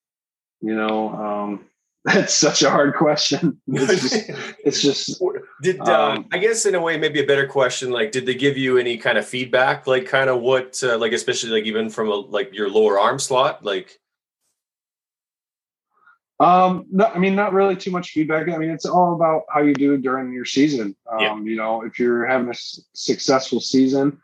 you 0.61 0.75
know, 0.75 1.11
um, 1.11 1.65
that's 2.05 2.35
such 2.35 2.63
a 2.63 2.71
hard 2.71 2.95
question. 2.95 3.61
It's 3.67 4.03
just, 4.03 4.31
it's 4.65 4.83
just 4.83 5.23
did 5.63 5.81
uh, 5.81 6.11
um, 6.11 6.27
I 6.33 6.39
guess 6.39 6.67
in 6.67 6.75
a 6.75 6.81
way 6.81 6.99
maybe 6.99 7.21
a 7.21 7.27
better 7.27 7.47
question 7.47 7.91
like 7.91 8.13
did 8.13 8.27
they 8.27 8.35
give 8.35 8.57
you 8.57 8.79
any 8.79 8.99
kind 8.99 9.17
of 9.17 9.27
feedback 9.27 9.87
like 9.87 10.07
kind 10.07 10.29
of 10.29 10.41
what 10.43 10.81
uh, 10.85 10.99
like 10.99 11.13
especially 11.13 11.51
like 11.51 11.65
even 11.65 11.89
from 11.89 12.09
a, 12.09 12.15
like 12.15 12.53
your 12.53 12.69
lower 12.69 12.99
arm 12.99 13.19
slot 13.19 13.65
like 13.65 13.99
um 16.39 16.87
no, 16.91 17.07
I 17.07 17.19
mean 17.19 17.35
not 17.35 17.53
really 17.53 17.77
too 17.77 17.91
much 17.91 18.11
feedback. 18.11 18.49
I 18.49 18.57
mean 18.59 18.71
it's 18.71 18.85
all 18.87 19.15
about 19.15 19.43
how 19.49 19.63
you 19.63 19.75
do 19.75 19.97
during 19.97 20.33
your 20.33 20.45
season. 20.45 20.95
Um 21.11 21.21
yeah. 21.21 21.37
you 21.39 21.57
know 21.57 21.83
if 21.83 21.99
you're 21.99 22.27
having 22.27 22.49
a 22.49 22.51
s- 22.51 22.81
successful 22.95 23.61
season 23.61 24.19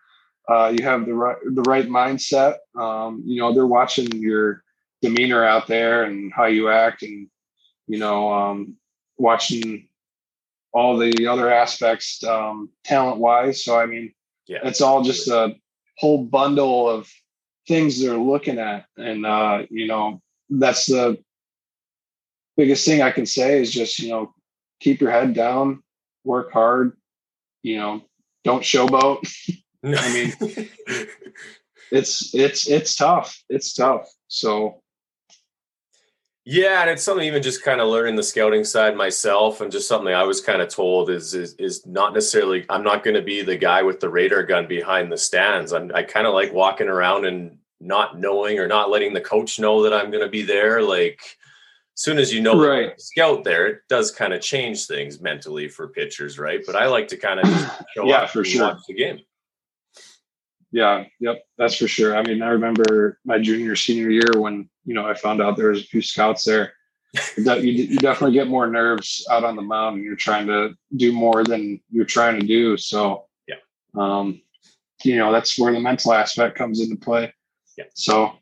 uh 0.49 0.73
you 0.76 0.85
have 0.85 1.07
the 1.07 1.14
right 1.14 1.37
the 1.54 1.62
right 1.62 1.88
mindset 1.88 2.57
um 2.76 3.23
you 3.25 3.40
know 3.40 3.54
they're 3.54 3.66
watching 3.66 4.11
your 4.21 4.64
demeanor 5.02 5.45
out 5.45 5.66
there 5.66 6.04
and 6.04 6.33
how 6.33 6.47
you 6.47 6.69
act 6.69 7.02
and 7.02 7.28
you 7.87 7.99
know 7.99 8.33
um, 8.33 8.76
watching 9.19 9.88
all 10.73 10.97
the 10.97 11.26
other 11.26 11.52
aspects 11.52 12.25
um, 12.25 12.71
talent 12.85 13.19
wise 13.19 13.64
so 13.64 13.78
i 13.78 13.85
mean 13.85 14.12
yeah 14.47 14.61
it's 14.64 14.81
all 14.81 15.02
just 15.02 15.28
a 15.28 15.54
whole 15.99 16.25
bundle 16.25 16.88
of 16.88 17.11
things 17.69 18.00
they're 18.00 18.16
looking 18.16 18.59
at 18.59 18.87
and 18.97 19.26
uh, 19.26 19.62
you 19.71 19.87
know 19.87 20.23
that's 20.50 20.87
the 20.87 21.19
biggest 22.57 22.85
thing 22.85 23.03
i 23.03 23.11
can 23.11 23.27
say 23.27 23.61
is 23.61 23.71
just 23.71 23.99
you 23.99 24.11
know 24.11 24.35
keep 24.81 25.01
your 25.01 25.11
head 25.11 25.35
down 25.35 25.83
work 26.25 26.53
hard 26.53 26.97
you 27.63 27.79
know 27.79 28.03
don't 28.45 28.63
showboat 28.63 29.19
i 29.85 30.13
mean 30.13 30.69
it's 31.91 32.35
it's 32.35 32.69
it's 32.69 32.97
tough 32.97 33.43
it's 33.49 33.75
tough 33.75 34.09
so 34.29 34.83
yeah, 36.45 36.81
and 36.81 36.91
it's 36.91 37.05
something 37.05 37.25
even 37.25 37.43
just 37.43 37.63
kind 37.63 37.81
of 37.81 37.89
learning 37.89 38.17
the 38.17 38.23
scouting 38.23 38.65
side 38.65 38.97
myself, 38.97 39.61
and 39.61 39.71
just 39.71 39.87
something 39.87 40.13
I 40.13 40.25
was 40.25 40.41
kind 40.41 40.61
of 40.61 40.69
told 40.69 41.09
is 41.09 41.35
is, 41.35 41.55
is 41.55 41.87
not 41.87 42.15
necessarily 42.15 42.67
I'm 42.69 42.83
not 42.83 43.05
going 43.05 43.15
to 43.15 43.23
be 43.23 43.43
the 43.43 43.57
guy 43.57 43.83
with 43.83 44.01
the 44.01 44.09
radar 44.09 44.43
gun 44.43 44.67
behind 44.67 45.13
the 45.13 45.19
stands. 45.19 45.73
I'm, 45.73 45.93
I 45.95 46.03
kind 46.03 46.27
of 46.27 46.35
like 46.35 46.53
walking 46.53 46.89
around 46.89 47.27
and 47.27 47.59
not 47.81 48.19
knowing 48.19 48.59
or 48.59 48.67
not 48.67 48.91
letting 48.91 49.13
the 49.13 49.21
coach 49.21 49.61
know 49.61 49.85
that 49.85 49.93
I'm 49.93 50.11
going 50.11 50.25
to 50.25 50.31
be 50.31 50.43
there. 50.43 50.83
Like, 50.83 51.21
soon 51.95 52.19
as 52.19 52.33
you 52.33 52.41
know 52.41 52.59
right. 52.59 52.99
scout 53.01 53.45
there, 53.45 53.67
it 53.67 53.79
does 53.89 54.11
kind 54.11 54.33
of 54.33 54.41
change 54.41 54.87
things 54.87 55.21
mentally 55.21 55.69
for 55.69 55.89
pitchers, 55.89 56.39
right? 56.39 56.61
But 56.67 56.77
I 56.77 56.87
like 56.87 57.09
to 57.09 57.17
kind 57.17 57.41
of 57.41 57.47
show 57.95 58.05
yeah, 58.05 58.27
for 58.27 58.45
sure. 58.45 58.63
watch 58.63 58.83
the 58.89 58.95
game. 58.95 59.21
Yeah, 60.73 61.05
yep, 61.21 61.45
that's 61.59 61.77
for 61.77 61.87
sure. 61.87 62.17
I 62.17 62.23
mean, 62.23 62.41
I 62.41 62.49
remember 62.49 63.19
my 63.27 63.39
junior 63.39 63.77
senior 63.77 64.09
year 64.09 64.33
when 64.37 64.71
you 64.85 64.95
know 64.95 65.07
I 65.07 65.15
found 65.15 65.43
out 65.43 65.57
there 65.57 65.69
was 65.69 65.83
a 65.83 65.85
few 65.85 66.01
scouts 66.01 66.45
there. 66.45 66.73
you, 67.37 67.61
you 67.61 67.99
definitely 67.99 68.33
get 68.33 68.49
more 68.49 68.67
nerves 68.67 69.27
out 69.31 69.45
on 69.45 69.55
the 69.55 69.63
mound, 69.63 69.97
and 69.97 70.05
you're 70.05 70.17
trying 70.17 70.47
to 70.47 70.75
do 70.97 71.13
more 71.13 71.45
than 71.45 71.79
you're 71.91 72.07
trying 72.07 72.41
to 72.41 72.47
do. 72.47 72.79
So, 72.79 73.27
yeah, 73.47 73.57
um, 73.95 74.41
you 75.05 75.19
know 75.19 75.31
that's 75.31 75.59
where 75.59 75.75
the 75.75 75.81
mental 75.81 76.15
aspect 76.15 76.57
comes 76.57 76.81
into 76.81 76.97
play. 76.97 77.35
Yeah. 77.77 77.85
So, 77.95 78.33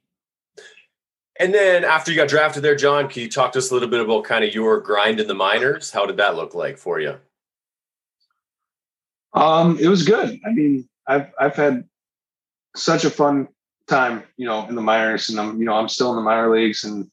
And 1.40 1.54
then 1.54 1.84
after 1.84 2.12
you 2.12 2.18
got 2.18 2.28
drafted 2.28 2.62
there, 2.62 2.76
John, 2.76 3.08
can 3.08 3.22
you 3.22 3.28
talk 3.30 3.52
to 3.52 3.58
us 3.58 3.70
a 3.70 3.74
little 3.74 3.88
bit 3.88 4.00
about 4.00 4.24
kind 4.24 4.44
of 4.44 4.54
your 4.54 4.78
grind 4.78 5.20
in 5.20 5.26
the 5.26 5.34
minors? 5.34 5.90
How 5.90 6.04
did 6.04 6.18
that 6.18 6.36
look 6.36 6.54
like 6.54 6.76
for 6.76 7.00
you? 7.00 7.16
Um, 9.32 9.78
it 9.80 9.88
was 9.88 10.02
good. 10.02 10.38
I 10.44 10.52
mean, 10.52 10.86
I've 11.06 11.32
I've 11.40 11.56
had 11.56 11.88
such 12.76 13.06
a 13.06 13.10
fun 13.10 13.48
time, 13.88 14.22
you 14.36 14.44
know, 14.44 14.68
in 14.68 14.74
the 14.74 14.82
minors, 14.82 15.30
and 15.30 15.40
I'm 15.40 15.58
you 15.58 15.64
know 15.64 15.72
I'm 15.72 15.88
still 15.88 16.10
in 16.10 16.16
the 16.16 16.22
minor 16.22 16.54
leagues, 16.54 16.84
and 16.84 17.10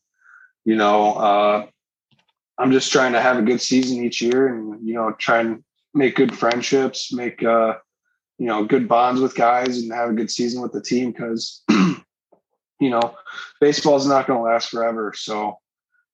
you 0.66 0.76
know 0.76 1.14
uh, 1.14 1.68
I'm 2.58 2.74
just 2.74 2.92
trying 2.92 3.14
to 3.14 3.22
have 3.22 3.38
a 3.38 3.44
good 3.44 3.62
season 3.62 4.04
each 4.04 4.22
year, 4.22 4.48
and 4.48 4.86
you 4.86 4.94
know 4.94 5.14
try 5.14 5.40
and 5.40 5.64
make 5.94 6.16
good 6.16 6.38
friendships, 6.38 7.14
make 7.14 7.42
uh, 7.44 7.76
you 8.40 8.48
know 8.48 8.66
good 8.66 8.90
bonds 8.90 9.22
with 9.22 9.36
guys, 9.36 9.78
and 9.78 9.94
have 9.94 10.10
a 10.10 10.14
good 10.14 10.30
season 10.30 10.62
with 10.62 10.74
the 10.74 10.82
team 10.82 11.12
because 11.12 11.64
you 12.80 12.90
know, 12.90 13.16
baseball 13.60 13.96
is 13.96 14.06
not 14.06 14.28
going 14.28 14.40
to 14.40 14.44
last 14.44 14.70
forever. 14.70 15.14
So 15.16 15.60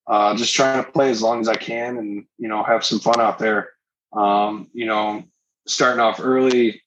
uh, 0.07 0.35
just 0.35 0.53
trying 0.53 0.83
to 0.83 0.91
play 0.91 1.09
as 1.09 1.21
long 1.21 1.41
as 1.41 1.47
I 1.47 1.55
can 1.55 1.97
and, 1.97 2.25
you 2.37 2.47
know, 2.47 2.63
have 2.63 2.83
some 2.85 2.99
fun 2.99 3.19
out 3.21 3.39
there. 3.39 3.69
Um, 4.13 4.69
you 4.73 4.85
know, 4.85 5.23
starting 5.67 5.99
off 5.99 6.19
early, 6.21 6.81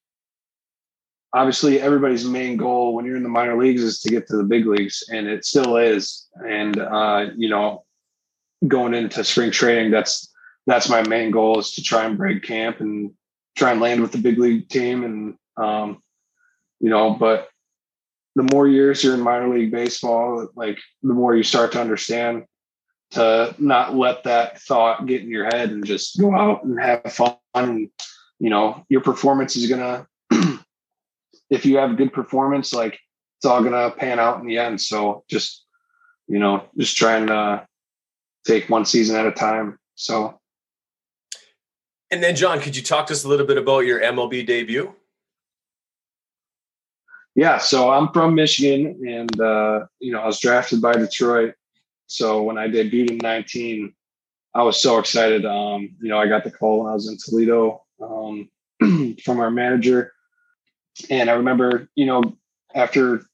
obviously 1.33 1.81
everybody's 1.81 2.25
main 2.25 2.57
goal 2.57 2.95
when 2.95 3.05
you're 3.05 3.17
in 3.17 3.23
the 3.23 3.29
minor 3.29 3.59
leagues 3.59 3.83
is 3.83 4.01
to 4.01 4.11
get 4.11 4.27
to 4.29 4.37
the 4.37 4.45
big 4.45 4.67
leagues 4.67 5.05
and 5.11 5.27
it 5.27 5.45
still 5.45 5.77
is. 5.77 6.29
And, 6.47 6.79
uh, 6.79 7.27
you 7.37 7.49
know, 7.49 7.85
going 8.67 8.95
into 8.95 9.25
spring 9.25 9.51
training, 9.51 9.91
that's, 9.91 10.33
that's 10.67 10.89
my 10.89 11.07
main 11.07 11.31
goal 11.31 11.59
is 11.59 11.73
to 11.73 11.83
try 11.83 12.05
and 12.05 12.17
break 12.17 12.43
camp 12.43 12.81
and 12.81 13.13
try 13.57 13.73
and 13.73 13.81
land 13.81 14.01
with 14.01 14.13
the 14.13 14.19
big 14.19 14.39
league 14.39 14.69
team. 14.69 15.05
And, 15.05 15.35
um, 15.57 16.03
you 16.81 16.91
know, 16.91 17.15
but 17.15 17.49
the 18.37 18.49
more 18.53 18.69
years 18.69 19.03
you're 19.03 19.15
in 19.15 19.21
minor 19.21 19.49
league 19.49 19.73
baseball, 19.73 20.47
like 20.55 20.79
the 21.03 21.15
more 21.15 21.35
you 21.35 21.43
start 21.43 21.73
to 21.73 21.81
understand 21.81 22.45
to 23.13 23.55
not 23.59 23.97
let 23.97 24.25
that 24.25 24.61
thought 24.61 25.07
get 25.07 25.23
in 25.23 25.31
your 25.31 25.47
head 25.47 25.71
and 25.71 25.87
just 25.87 26.21
go 26.21 26.37
out 26.37 26.63
and 26.63 26.79
have 26.79 27.03
fun. 27.13 27.37
And, 27.55 27.91
you 28.39 28.51
know, 28.51 28.85
your 28.91 29.01
performance 29.01 29.57
is 29.57 29.71
gonna 29.71 30.07
if 31.51 31.65
you 31.65 31.79
have 31.79 31.97
good 31.97 32.13
performance, 32.13 32.75
like 32.75 32.99
it's 33.39 33.47
all 33.47 33.63
gonna 33.63 33.91
pan 33.91 34.19
out 34.19 34.41
in 34.41 34.47
the 34.47 34.59
end. 34.59 34.83
So 34.83 35.25
just, 35.31 35.65
you 36.29 36.39
know, 36.39 36.65
just 36.77 36.97
trying 36.97 37.29
to 37.29 37.67
take 38.47 38.69
one 38.69 38.85
season 38.85 39.17
at 39.17 39.27
a 39.27 39.33
time. 39.33 39.79
So 39.95 40.39
and 42.11 42.23
then 42.23 42.37
John, 42.37 42.61
could 42.61 42.77
you 42.77 42.83
talk 42.83 43.07
to 43.07 43.15
us 43.15 43.25
a 43.25 43.29
little 43.29 43.47
bit 43.47 43.57
about 43.57 43.81
your 43.81 44.01
MLB 44.01 44.47
debut? 44.47 44.95
Yeah, 47.37 47.59
so 47.59 47.91
I'm 47.91 48.11
from 48.13 48.35
Michigan, 48.35 48.99
and 49.07 49.41
uh, 49.41 49.87
you 50.01 50.11
know 50.11 50.21
I 50.21 50.27
was 50.27 50.41
drafted 50.41 50.81
by 50.81 50.95
Detroit. 50.95 51.55
So 52.07 52.43
when 52.43 52.57
I 52.57 52.67
debuted 52.67 53.11
in 53.11 53.19
19, 53.19 53.93
I 54.55 54.63
was 54.63 54.81
so 54.81 54.99
excited. 54.99 55.45
Um, 55.45 55.95
you 56.01 56.09
know, 56.09 56.19
I 56.19 56.29
got 56.29 56.45
the 56.45 56.51
call 56.51 56.81
when 56.81 56.91
I 56.91 56.95
was 56.95 57.09
in 57.09 57.19
Toledo 57.23 57.83
um, 58.01 58.49
from 59.25 59.41
our 59.41 59.51
manager, 59.51 60.15
and 61.11 61.29
I 61.29 61.35
remember, 61.35 61.91
you 61.95 62.07
know, 62.07 62.23
after 62.75 63.27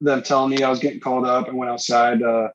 them 0.00 0.24
telling 0.24 0.50
me 0.50 0.64
I 0.64 0.70
was 0.70 0.80
getting 0.80 1.00
called 1.00 1.24
up, 1.24 1.48
I 1.48 1.52
went 1.52 1.70
outside. 1.70 2.22
Uh, 2.22 2.48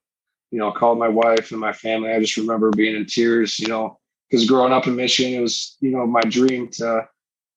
you 0.52 0.58
know, 0.58 0.72
called 0.72 0.98
my 0.98 1.08
wife 1.08 1.52
and 1.52 1.62
my 1.62 1.72
family. 1.72 2.12
I 2.12 2.20
just 2.20 2.36
remember 2.36 2.72
being 2.72 2.96
in 2.96 3.06
tears. 3.06 3.58
You 3.58 3.70
know, 3.70 4.00
because 4.30 4.50
growing 4.50 4.74
up 4.74 4.86
in 4.86 4.98
Michigan, 4.98 5.34
it 5.34 5.42
was 5.42 5.78
you 5.80 5.92
know 5.92 6.06
my 6.06 6.22
dream 6.22 6.68
to 6.74 7.08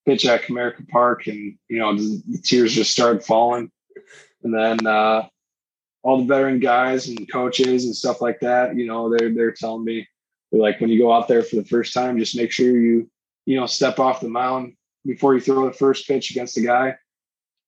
pitch 0.07 0.27
at 0.27 0.43
Comerica 0.43 0.89
Park, 0.89 1.27
and 1.27 1.57
you 1.69 1.79
know 1.79 1.97
the, 1.97 2.23
the 2.29 2.39
tears 2.39 2.73
just 2.73 2.93
started 2.93 3.25
falling. 3.25 3.71
And 4.43 4.53
then 4.53 4.87
uh, 4.87 5.29
all 6.03 6.19
the 6.19 6.25
veteran 6.25 6.59
guys 6.59 7.09
and 7.09 7.31
coaches 7.31 7.85
and 7.85 7.95
stuff 7.95 8.21
like 8.21 8.41
that, 8.41 8.77
you 8.77 8.87
know, 8.87 9.15
they're 9.15 9.33
they're 9.33 9.53
telling 9.53 9.85
me 9.85 10.07
they're 10.51 10.61
like 10.61 10.81
when 10.81 10.91
you 10.91 10.99
go 10.99 11.13
out 11.13 11.29
there 11.29 11.43
for 11.43 11.57
the 11.57 11.65
first 11.65 11.95
time, 11.95 12.19
just 12.19 12.37
make 12.37 12.51
sure 12.51 12.77
you 12.77 13.11
you 13.47 13.59
know 13.59 13.67
step 13.67 13.99
off 13.99 14.21
the 14.21 14.29
mound 14.29 14.75
before 15.05 15.35
you 15.35 15.41
throw 15.41 15.67
the 15.67 15.73
first 15.73 16.07
pitch 16.07 16.31
against 16.31 16.55
the 16.55 16.65
guy. 16.65 16.97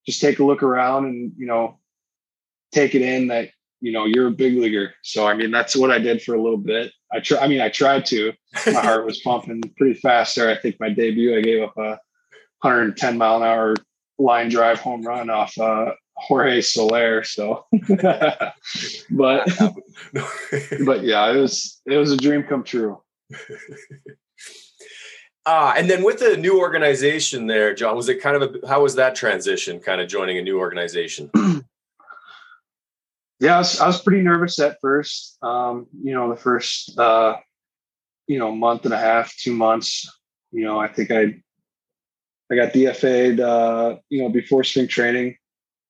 Just 0.07 0.20
take 0.20 0.38
a 0.38 0.44
look 0.44 0.62
around 0.62 1.07
and 1.07 1.33
you 1.37 1.47
know 1.47 1.79
take 2.73 2.94
it 2.94 3.03
in 3.03 3.29
that 3.29 3.51
you 3.81 3.92
know 3.92 4.05
you're 4.05 4.29
a 4.29 4.33
big 4.33 4.57
leaguer. 4.57 4.94
So 5.03 5.27
I 5.27 5.35
mean 5.35 5.51
that's 5.51 5.77
what 5.77 5.90
I 5.90 5.99
did 5.99 6.23
for 6.23 6.35
a 6.35 6.42
little 6.42 6.59
bit. 6.59 6.92
I 7.12 7.20
try. 7.20 7.38
I 7.38 7.47
mean 7.47 7.61
I 7.61 7.68
tried 7.68 8.07
to. 8.07 8.33
My 8.66 8.73
heart 8.81 9.07
was 9.07 9.20
pumping 9.20 9.62
pretty 9.77 9.99
fast 10.01 10.37
there. 10.37 10.51
I 10.51 10.57
think 10.57 10.77
my 10.81 10.90
debut 10.90 11.37
I 11.37 11.40
gave 11.40 11.62
up 11.62 11.77
a 11.79 11.99
110 12.64 13.18
mile 13.18 13.37
an 13.37 13.42
hour 13.42 13.74
line 14.18 14.48
drive 14.48 14.81
home 14.81 15.03
run 15.03 15.29
off 15.29 15.57
uh, 15.59 15.92
Jorge 16.16 16.62
Soler. 16.62 17.22
So, 17.24 17.66
but 17.88 18.53
but 20.85 21.03
yeah, 21.03 21.31
it 21.31 21.37
was 21.37 21.81
it 21.87 21.96
was 21.96 22.12
a 22.12 22.16
dream 22.16 22.42
come 22.44 22.64
true. 22.64 23.00
Uh, 25.44 25.74
and 25.77 25.90
then 25.90 26.03
with 26.03 26.20
the 26.20 26.37
new 26.38 26.59
organization 26.59 27.46
there, 27.46 27.74
John, 27.74 27.96
was 27.96 28.09
it 28.09 28.22
kind 28.22 28.42
of 28.42 28.55
a, 28.55 28.66
how 28.66 28.83
was 28.83 28.94
that 28.94 29.14
transition 29.14 29.79
kind 29.79 30.00
of 30.00 30.09
joining 30.09 30.38
a 30.38 30.42
new 30.42 30.59
organization? 30.59 31.31
yeah, 33.40 33.57
I 33.57 33.59
was, 33.59 33.79
I 33.81 33.87
was 33.87 34.00
pretty 34.00 34.22
nervous 34.22 34.59
at 34.59 34.79
first. 34.81 35.37
Um, 35.42 35.87
you 36.03 36.14
know, 36.14 36.31
the 36.31 36.40
first, 36.40 36.98
uh, 36.98 37.37
you 38.27 38.38
know, 38.38 38.53
month 38.53 38.87
and 38.87 38.94
a 38.94 38.98
half, 38.98 39.37
two 39.37 39.55
months, 39.55 40.11
you 40.50 40.64
know, 40.64 40.79
I 40.79 40.88
think 40.88 41.11
I 41.11 41.42
I 42.50 42.57
got 42.57 42.72
DFA'd, 42.72 43.40
uh, 43.40 43.96
you 44.11 44.22
know, 44.22 44.28
before 44.28 44.64
spring 44.64 44.88
training 44.88 45.37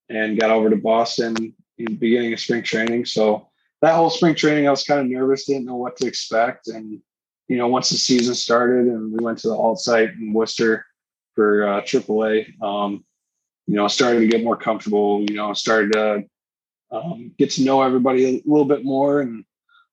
and 0.09 0.39
got 0.39 0.51
over 0.51 0.71
to 0.71 0.77
Boston 0.77 1.55
in 1.79 1.85
the 1.87 1.95
beginning 1.95 2.33
of 2.33 2.41
spring 2.41 2.63
training. 2.63 3.07
So 3.07 3.49
that 3.83 3.95
whole 3.95 4.11
spring 4.11 4.35
training, 4.35 4.67
I 4.67 4.71
was 4.71 4.85
kind 4.85 5.01
of 5.01 5.07
nervous, 5.07 5.47
didn't 5.47 5.67
know 5.67 5.77
what 5.77 5.97
to 5.97 6.07
expect. 6.07 6.69
And, 6.69 7.01
you 7.49 7.57
know, 7.57 7.69
once 7.69 7.91
the 7.91 7.97
season 7.97 8.35
started 8.35 8.87
and 8.87 9.13
we 9.13 9.25
went 9.25 9.39
to 9.39 9.49
the 9.49 9.57
alt 9.57 9.81
site 9.81 10.11
in 10.11 10.33
Worcester 10.33 10.87
for 11.35 11.67
uh, 11.67 11.81
AAA, 11.83 12.63
um, 12.63 13.05
you 13.67 13.75
know, 13.75 13.89
started 13.89 14.21
to 14.21 14.29
get 14.29 14.45
more 14.45 14.57
comfortable, 14.57 15.25
you 15.29 15.35
know, 15.35 15.53
started 15.55 15.93
to 15.93 16.25
um, 16.93 17.33
get 17.39 17.51
to 17.53 17.65
know 17.65 17.83
everybody 17.83 18.25
a 18.25 18.43
little 18.47 18.65
bit 18.65 18.85
more 18.85 19.21
and 19.21 19.45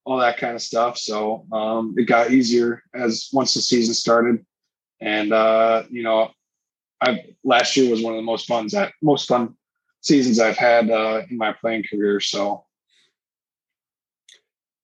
all 0.04 0.18
that 0.18 0.36
kind 0.36 0.54
of 0.54 0.62
stuff. 0.62 0.98
So 0.98 1.46
um, 1.52 1.94
it 1.96 2.04
got 2.04 2.30
easier 2.30 2.82
as 2.94 3.28
once 3.32 3.54
the 3.54 3.62
season 3.62 3.94
started. 3.94 4.44
And, 5.00 5.32
uh, 5.32 5.84
you 5.90 6.02
know, 6.02 6.30
I 7.02 7.24
last 7.42 7.76
year 7.76 7.90
was 7.90 8.02
one 8.02 8.14
of 8.14 8.18
the 8.18 8.24
most 8.24 8.46
fun 8.46 8.68
that 8.72 8.92
most 9.02 9.28
fun 9.28 9.56
seasons 10.00 10.38
I've 10.38 10.56
had 10.56 10.90
uh, 10.90 11.22
in 11.28 11.36
my 11.36 11.52
playing 11.52 11.84
career. 11.90 12.20
So, 12.20 12.64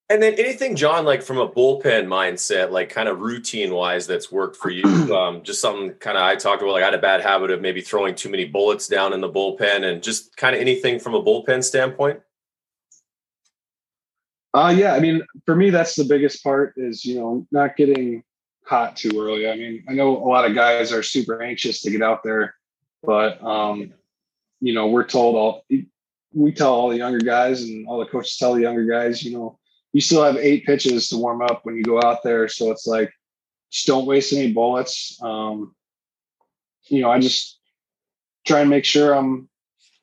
and 0.09 0.21
then 0.21 0.33
anything, 0.33 0.75
John, 0.75 1.05
like 1.05 1.21
from 1.21 1.37
a 1.37 1.47
bullpen 1.47 2.07
mindset, 2.07 2.71
like 2.71 2.89
kind 2.89 3.07
of 3.07 3.21
routine 3.21 3.73
wise, 3.73 4.05
that's 4.05 4.31
worked 4.31 4.57
for 4.57 4.69
you. 4.69 4.83
Um, 5.19 5.41
just 5.41 5.59
something 5.59 5.91
kind 5.95 6.17
of 6.17 6.23
I 6.23 6.35
talked 6.35 6.61
about. 6.61 6.73
Like 6.73 6.83
I 6.83 6.85
had 6.85 6.93
a 6.93 6.99
bad 6.99 7.21
habit 7.21 7.49
of 7.49 7.61
maybe 7.61 7.81
throwing 7.81 8.13
too 8.13 8.29
many 8.29 8.45
bullets 8.45 8.87
down 8.87 9.11
in 9.11 9.21
the 9.21 9.29
bullpen, 9.29 9.83
and 9.83 10.03
just 10.03 10.35
kind 10.37 10.55
of 10.55 10.61
anything 10.61 10.99
from 10.99 11.15
a 11.15 11.23
bullpen 11.23 11.63
standpoint. 11.63 12.19
Uh, 14.53 14.73
yeah, 14.75 14.93
I 14.93 14.99
mean, 14.99 15.23
for 15.45 15.55
me, 15.55 15.69
that's 15.69 15.95
the 15.95 16.03
biggest 16.03 16.43
part 16.43 16.73
is 16.77 17.05
you 17.05 17.15
know 17.15 17.47
not 17.51 17.75
getting 17.75 18.23
hot 18.69 18.95
too 18.95 19.19
early. 19.19 19.49
I 19.49 19.55
mean, 19.55 19.83
I 19.89 19.93
know 19.93 20.15
a 20.15 20.29
lot 20.29 20.45
of 20.45 20.53
guys 20.53 20.93
are 20.93 21.01
super 21.01 21.41
anxious 21.41 21.81
to 21.81 21.91
get 21.91 22.03
out 22.03 22.23
there, 22.23 22.53
but 23.03 23.43
um, 23.43 23.91
you 24.61 24.73
know, 24.73 24.87
we're 24.87 25.07
told 25.07 25.35
all 25.35 25.65
we 26.33 26.51
tell 26.51 26.73
all 26.73 26.89
the 26.89 26.97
younger 26.97 27.19
guys 27.19 27.63
and 27.63 27.87
all 27.87 27.99
the 27.99 28.05
coaches 28.05 28.37
tell 28.37 28.53
the 28.53 28.61
younger 28.61 28.85
guys, 28.85 29.23
you 29.23 29.35
know, 29.35 29.57
you 29.91 30.01
still 30.01 30.23
have 30.23 30.37
eight 30.37 30.65
pitches 30.65 31.09
to 31.09 31.17
warm 31.17 31.41
up 31.41 31.61
when 31.63 31.75
you 31.75 31.83
go 31.83 31.99
out 32.03 32.21
there. 32.23 32.47
So 32.47 32.69
it's 32.69 32.85
like 32.85 33.11
just 33.71 33.87
don't 33.87 34.05
waste 34.05 34.33
any 34.33 34.53
bullets. 34.53 35.19
Um, 35.21 35.75
you 36.85 37.01
know, 37.01 37.09
I 37.09 37.19
just 37.19 37.59
try 38.45 38.59
and 38.59 38.69
make 38.69 38.85
sure 38.85 39.13
I'm 39.13 39.49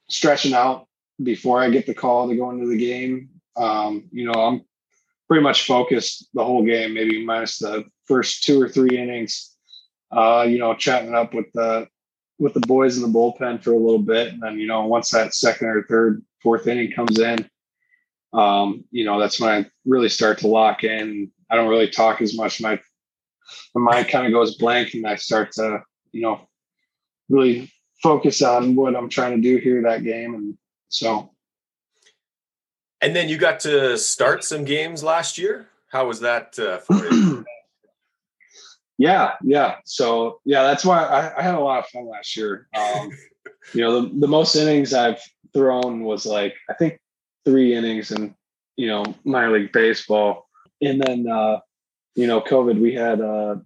stretching 0.08 0.54
out 0.54 0.88
before 1.22 1.62
I 1.62 1.70
get 1.70 1.86
the 1.86 1.94
call 1.94 2.28
to 2.28 2.36
go 2.36 2.50
into 2.50 2.66
the 2.66 2.76
game. 2.76 3.30
Um, 3.56 4.08
you 4.10 4.26
know, 4.26 4.32
I'm 4.32 4.62
pretty 5.28 5.42
much 5.42 5.66
focused 5.66 6.28
the 6.34 6.44
whole 6.44 6.64
game, 6.64 6.94
maybe 6.94 7.24
minus 7.24 7.58
the 7.58 7.84
first 8.06 8.44
two 8.44 8.60
or 8.60 8.68
three 8.68 8.98
innings. 8.98 9.54
Uh, 10.10 10.46
you 10.48 10.58
know, 10.58 10.74
chatting 10.74 11.14
up 11.14 11.34
with 11.34 11.46
the 11.52 11.88
with 12.38 12.54
the 12.54 12.60
boys 12.60 12.96
in 12.96 13.02
the 13.02 13.18
bullpen 13.18 13.62
for 13.62 13.72
a 13.72 13.78
little 13.78 13.98
bit, 13.98 14.32
and 14.32 14.42
then 14.42 14.58
you 14.58 14.66
know, 14.66 14.86
once 14.86 15.10
that 15.10 15.34
second 15.34 15.68
or 15.68 15.84
third, 15.84 16.22
fourth 16.42 16.66
inning 16.66 16.92
comes 16.92 17.18
in, 17.18 17.48
um, 18.32 18.84
you 18.90 19.04
know, 19.04 19.18
that's 19.18 19.40
when 19.40 19.50
I 19.50 19.70
really 19.84 20.08
start 20.08 20.38
to 20.38 20.48
lock 20.48 20.84
in. 20.84 21.30
I 21.50 21.56
don't 21.56 21.68
really 21.68 21.88
talk 21.88 22.20
as 22.20 22.36
much. 22.36 22.60
My 22.60 22.80
my 23.74 23.92
mind 23.92 24.08
kind 24.08 24.26
of 24.26 24.32
goes 24.32 24.56
blank, 24.56 24.94
and 24.94 25.06
I 25.06 25.16
start 25.16 25.52
to, 25.52 25.82
you 26.12 26.22
know, 26.22 26.48
really 27.28 27.72
focus 28.02 28.42
on 28.42 28.76
what 28.76 28.94
I'm 28.94 29.08
trying 29.08 29.36
to 29.36 29.42
do 29.42 29.58
here 29.58 29.82
that 29.82 30.04
game, 30.04 30.34
and 30.34 30.56
so 30.88 31.30
and 33.00 33.14
then 33.14 33.28
you 33.28 33.38
got 33.38 33.60
to 33.60 33.96
start 33.98 34.44
some 34.44 34.64
games 34.64 35.02
last 35.02 35.38
year. 35.38 35.68
How 35.88 36.06
was 36.06 36.20
that 36.20 36.58
uh, 36.58 36.78
for 36.78 36.94
you? 36.94 37.44
yeah, 38.98 39.32
yeah. 39.42 39.76
So 39.84 40.40
yeah, 40.44 40.62
that's 40.62 40.84
why 40.84 41.02
I, 41.02 41.38
I, 41.38 41.42
had 41.42 41.54
a 41.54 41.60
lot 41.60 41.80
of 41.80 41.86
fun 41.86 42.08
last 42.08 42.36
year. 42.36 42.68
Um, 42.76 43.10
you 43.74 43.80
know, 43.80 44.00
the, 44.00 44.20
the 44.20 44.28
most 44.28 44.54
innings 44.56 44.94
I've 44.94 45.20
thrown 45.52 46.02
was 46.02 46.26
like 46.26 46.54
I 46.70 46.74
think 46.74 46.98
three 47.44 47.74
innings, 47.74 48.10
in 48.10 48.34
you 48.76 48.88
know, 48.88 49.04
minor 49.24 49.58
league 49.58 49.72
baseball. 49.72 50.48
And 50.82 51.00
then, 51.00 51.26
uh, 51.26 51.60
you 52.14 52.26
know, 52.26 52.40
COVID, 52.40 52.80
we 52.80 52.94
had, 52.94 53.20
uh, 53.20 53.56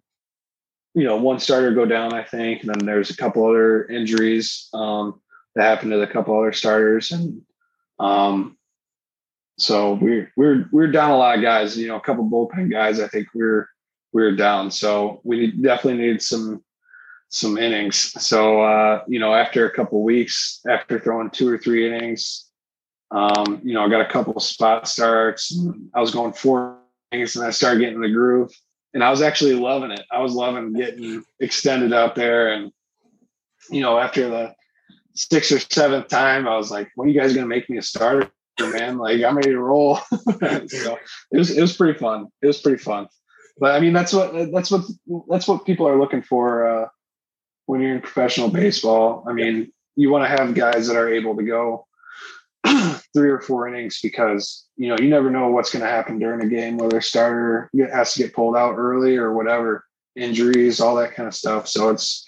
you 0.94 1.04
know, 1.04 1.16
one 1.16 1.40
starter 1.40 1.72
go 1.72 1.84
down, 1.84 2.12
I 2.12 2.22
think, 2.22 2.62
and 2.62 2.74
then 2.74 2.86
there's 2.86 3.10
a 3.10 3.16
couple 3.16 3.46
other 3.46 3.86
injuries 3.86 4.68
um, 4.72 5.20
that 5.54 5.64
happened 5.64 5.92
to 5.92 5.98
the 5.98 6.06
couple 6.06 6.38
other 6.38 6.52
starters, 6.52 7.12
and 7.12 7.42
um, 8.00 8.56
so 9.56 9.94
we're 9.94 10.32
we're 10.36 10.68
we're 10.72 10.90
down 10.90 11.12
a 11.12 11.16
lot 11.16 11.36
of 11.36 11.42
guys. 11.42 11.78
You 11.78 11.86
know, 11.86 11.96
a 11.96 12.00
couple 12.00 12.28
bullpen 12.28 12.72
guys. 12.72 12.98
I 12.98 13.06
think 13.06 13.28
we're 13.34 13.68
we're 14.12 14.34
down. 14.34 14.70
So 14.70 15.20
we 15.24 15.52
definitely 15.52 16.02
need 16.02 16.22
some 16.22 16.62
some 17.28 17.56
innings. 17.58 17.96
So 18.22 18.62
uh, 18.62 19.04
you 19.06 19.18
know, 19.18 19.34
after 19.34 19.66
a 19.66 19.70
couple 19.70 20.02
weeks, 20.02 20.60
after 20.68 20.98
throwing 20.98 21.30
two 21.30 21.48
or 21.48 21.58
three 21.58 21.86
innings, 21.86 22.50
um, 23.10 23.60
you 23.64 23.74
know, 23.74 23.84
I 23.84 23.88
got 23.88 24.00
a 24.00 24.10
couple 24.10 24.38
spot 24.40 24.86
starts. 24.86 25.56
I 25.94 26.00
was 26.00 26.10
going 26.10 26.32
four 26.32 26.78
innings, 27.12 27.36
and 27.36 27.46
I 27.46 27.50
started 27.50 27.80
getting 27.80 28.00
the 28.00 28.10
groove. 28.10 28.50
And 28.92 29.04
I 29.04 29.10
was 29.10 29.22
actually 29.22 29.54
loving 29.54 29.92
it. 29.92 30.02
I 30.10 30.20
was 30.20 30.34
loving 30.34 30.72
getting 30.72 31.22
extended 31.38 31.92
out 31.92 32.16
there. 32.16 32.52
And 32.52 32.72
you 33.70 33.80
know, 33.80 33.98
after 33.98 34.28
the 34.28 34.54
sixth 35.14 35.52
or 35.52 35.60
seventh 35.60 36.08
time, 36.08 36.48
I 36.48 36.56
was 36.56 36.70
like, 36.70 36.90
"When 36.96 37.08
are 37.08 37.12
you 37.12 37.20
guys 37.20 37.32
going 37.32 37.44
to 37.44 37.48
make 37.48 37.70
me 37.70 37.78
a 37.78 37.82
starter, 37.82 38.30
man? 38.58 38.98
Like, 38.98 39.22
I'm 39.22 39.36
ready 39.36 39.50
to 39.50 39.60
roll." 39.60 39.96
so 40.66 40.98
it 41.30 41.38
was 41.38 41.56
it 41.56 41.60
was 41.60 41.76
pretty 41.76 41.98
fun. 41.98 42.26
It 42.42 42.46
was 42.48 42.60
pretty 42.60 42.82
fun. 42.82 43.06
But 43.60 43.74
I 43.74 43.80
mean, 43.80 43.92
that's 43.92 44.14
what 44.14 44.50
that's 44.52 44.70
what 44.70 44.82
that's 45.28 45.46
what 45.46 45.66
people 45.66 45.86
are 45.86 45.98
looking 45.98 46.22
for 46.22 46.66
uh, 46.66 46.88
when 47.66 47.82
you're 47.82 47.94
in 47.94 48.00
professional 48.00 48.48
baseball. 48.48 49.22
I 49.28 49.34
mean, 49.34 49.70
you 49.96 50.10
want 50.10 50.24
to 50.24 50.28
have 50.28 50.54
guys 50.54 50.88
that 50.88 50.96
are 50.96 51.12
able 51.12 51.36
to 51.36 51.42
go 51.42 51.86
three 53.14 53.28
or 53.28 53.40
four 53.42 53.68
innings 53.68 54.00
because 54.02 54.66
you 54.76 54.88
know 54.88 54.96
you 54.98 55.10
never 55.10 55.30
know 55.30 55.48
what's 55.48 55.70
going 55.70 55.84
to 55.84 55.90
happen 55.90 56.18
during 56.18 56.40
a 56.40 56.48
game, 56.48 56.78
whether 56.78 56.98
a 56.98 57.02
starter 57.02 57.70
has 57.92 58.14
to 58.14 58.22
get 58.22 58.34
pulled 58.34 58.56
out 58.56 58.76
early 58.76 59.18
or 59.18 59.34
whatever, 59.34 59.84
injuries, 60.16 60.80
all 60.80 60.96
that 60.96 61.14
kind 61.14 61.28
of 61.28 61.34
stuff. 61.34 61.68
So 61.68 61.90
it's 61.90 62.26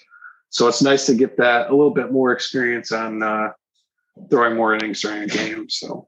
so 0.49 0.67
it's 0.67 0.83
nice 0.83 1.07
to 1.07 1.15
get 1.15 1.37
that 1.37 1.71
a 1.71 1.75
little 1.75 1.95
bit 1.95 2.11
more 2.11 2.31
experience 2.31 2.91
on 2.91 3.23
uh, 3.23 3.53
throwing 4.29 4.55
more 4.55 4.75
innings 4.75 5.01
during 5.01 5.23
a 5.23 5.27
game. 5.27 5.67
So. 5.67 6.07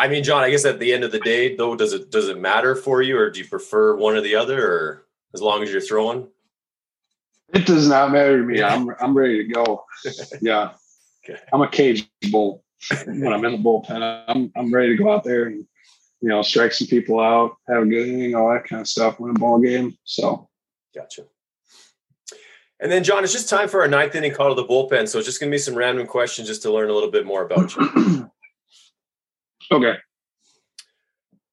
I 0.00 0.08
mean, 0.08 0.24
John, 0.24 0.42
I 0.42 0.48
guess 0.48 0.64
at 0.64 0.78
the 0.78 0.94
end 0.94 1.04
of 1.04 1.12
the 1.12 1.20
day, 1.20 1.54
though, 1.54 1.76
does 1.76 1.92
it 1.92 2.10
does 2.10 2.28
it 2.28 2.40
matter 2.40 2.74
for 2.74 3.02
you, 3.02 3.18
or 3.18 3.28
do 3.28 3.38
you 3.38 3.46
prefer 3.46 3.94
one 3.94 4.16
or 4.16 4.22
the 4.22 4.34
other, 4.34 4.66
or 4.66 5.06
as 5.34 5.42
long 5.42 5.62
as 5.62 5.70
you're 5.70 5.82
throwing? 5.82 6.26
It 7.52 7.66
does 7.66 7.86
not 7.86 8.10
matter 8.10 8.38
to 8.38 8.42
me. 8.42 8.62
I'm 8.62 8.88
I'm 8.98 9.14
ready 9.14 9.46
to 9.46 9.52
go. 9.52 9.84
Yeah, 10.40 10.72
okay. 11.22 11.38
I'm 11.52 11.60
a 11.60 11.68
cage 11.68 12.08
bull 12.30 12.64
when 13.04 13.30
I'm 13.30 13.44
in 13.44 13.52
the 13.52 13.58
bullpen. 13.58 14.24
I'm 14.26 14.50
I'm 14.56 14.72
ready 14.72 14.96
to 14.96 15.02
go 15.02 15.12
out 15.12 15.22
there 15.22 15.44
and 15.44 15.66
you 16.22 16.28
know 16.30 16.40
strike 16.40 16.72
some 16.72 16.86
people 16.88 17.20
out, 17.20 17.58
have 17.68 17.82
a 17.82 17.86
good 17.86 18.08
inning, 18.08 18.34
all 18.34 18.50
that 18.50 18.64
kind 18.64 18.80
of 18.80 18.88
stuff, 18.88 19.20
win 19.20 19.36
a 19.36 19.38
ball 19.38 19.60
game. 19.60 19.98
So, 20.04 20.48
gotcha. 20.94 21.24
And 22.80 22.90
then, 22.90 23.04
John, 23.04 23.22
it's 23.22 23.34
just 23.34 23.50
time 23.50 23.68
for 23.68 23.82
our 23.82 23.88
ninth 23.88 24.14
inning 24.14 24.32
call 24.32 24.48
to 24.48 24.54
the 24.54 24.66
bullpen. 24.66 25.06
So 25.06 25.18
it's 25.18 25.26
just 25.26 25.38
going 25.38 25.50
to 25.50 25.54
be 25.54 25.58
some 25.58 25.74
random 25.74 26.06
questions 26.06 26.48
just 26.48 26.62
to 26.62 26.72
learn 26.72 26.88
a 26.88 26.94
little 26.94 27.10
bit 27.10 27.26
more 27.26 27.44
about 27.44 27.76
you. 27.76 28.30
okay. 29.72 29.94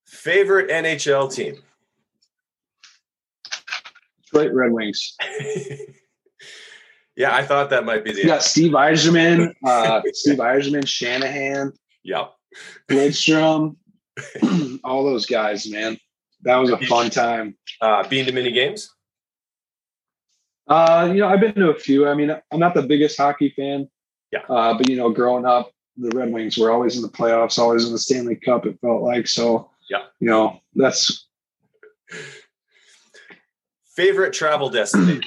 Favorite 0.06 0.70
NHL 0.70 1.34
team? 1.34 1.58
Detroit 4.24 4.54
Red 4.54 4.72
Wings. 4.72 5.16
yeah, 7.16 7.36
I 7.36 7.44
thought 7.44 7.70
that 7.70 7.86
might 7.86 8.04
be 8.04 8.12
the. 8.12 8.20
You 8.20 8.26
got 8.26 8.44
Steve 8.44 8.72
Yzerman, 8.72 9.54
uh, 9.66 10.02
Steve 10.14 10.38
Yzerman, 10.38 10.88
Shanahan. 10.88 11.74
Yep. 12.04 12.34
Lidstrom, 12.90 13.76
all 14.84 15.04
those 15.04 15.26
guys, 15.26 15.70
man. 15.70 15.98
That 16.44 16.58
was 16.58 16.72
a 16.72 16.78
fun 16.78 17.10
time. 17.10 17.58
Uh, 17.82 18.08
been 18.08 18.26
to 18.26 18.32
many 18.32 18.52
games? 18.52 18.94
Uh, 20.68 21.10
you 21.12 21.22
know, 21.22 21.28
I've 21.28 21.40
been 21.40 21.54
to 21.56 21.70
a 21.70 21.80
few. 21.80 22.08
I 22.08 22.14
mean, 22.14 22.30
I'm 22.52 22.60
not 22.60 22.74
the 22.74 22.84
biggest 22.84 23.18
hockey 23.18 23.54
fan. 23.56 23.90
Yeah. 24.32 24.42
Uh, 24.50 24.78
but 24.78 24.90
you 24.90 24.98
know, 24.98 25.10
growing 25.10 25.46
up, 25.46 25.72
the 25.98 26.16
Red 26.16 26.32
Wings 26.32 26.58
were 26.58 26.72
always 26.72 26.96
in 26.96 27.02
the 27.02 27.10
playoffs, 27.10 27.60
always 27.60 27.86
in 27.86 27.92
the 27.92 28.00
Stanley 28.00 28.36
Cup. 28.36 28.66
It 28.66 28.80
felt 28.82 29.02
like 29.02 29.28
so. 29.28 29.70
Yeah. 29.90 30.04
You 30.20 30.30
know, 30.30 30.60
that's 30.76 31.28
favorite 33.96 34.34
travel 34.34 34.70
destination. 34.70 35.24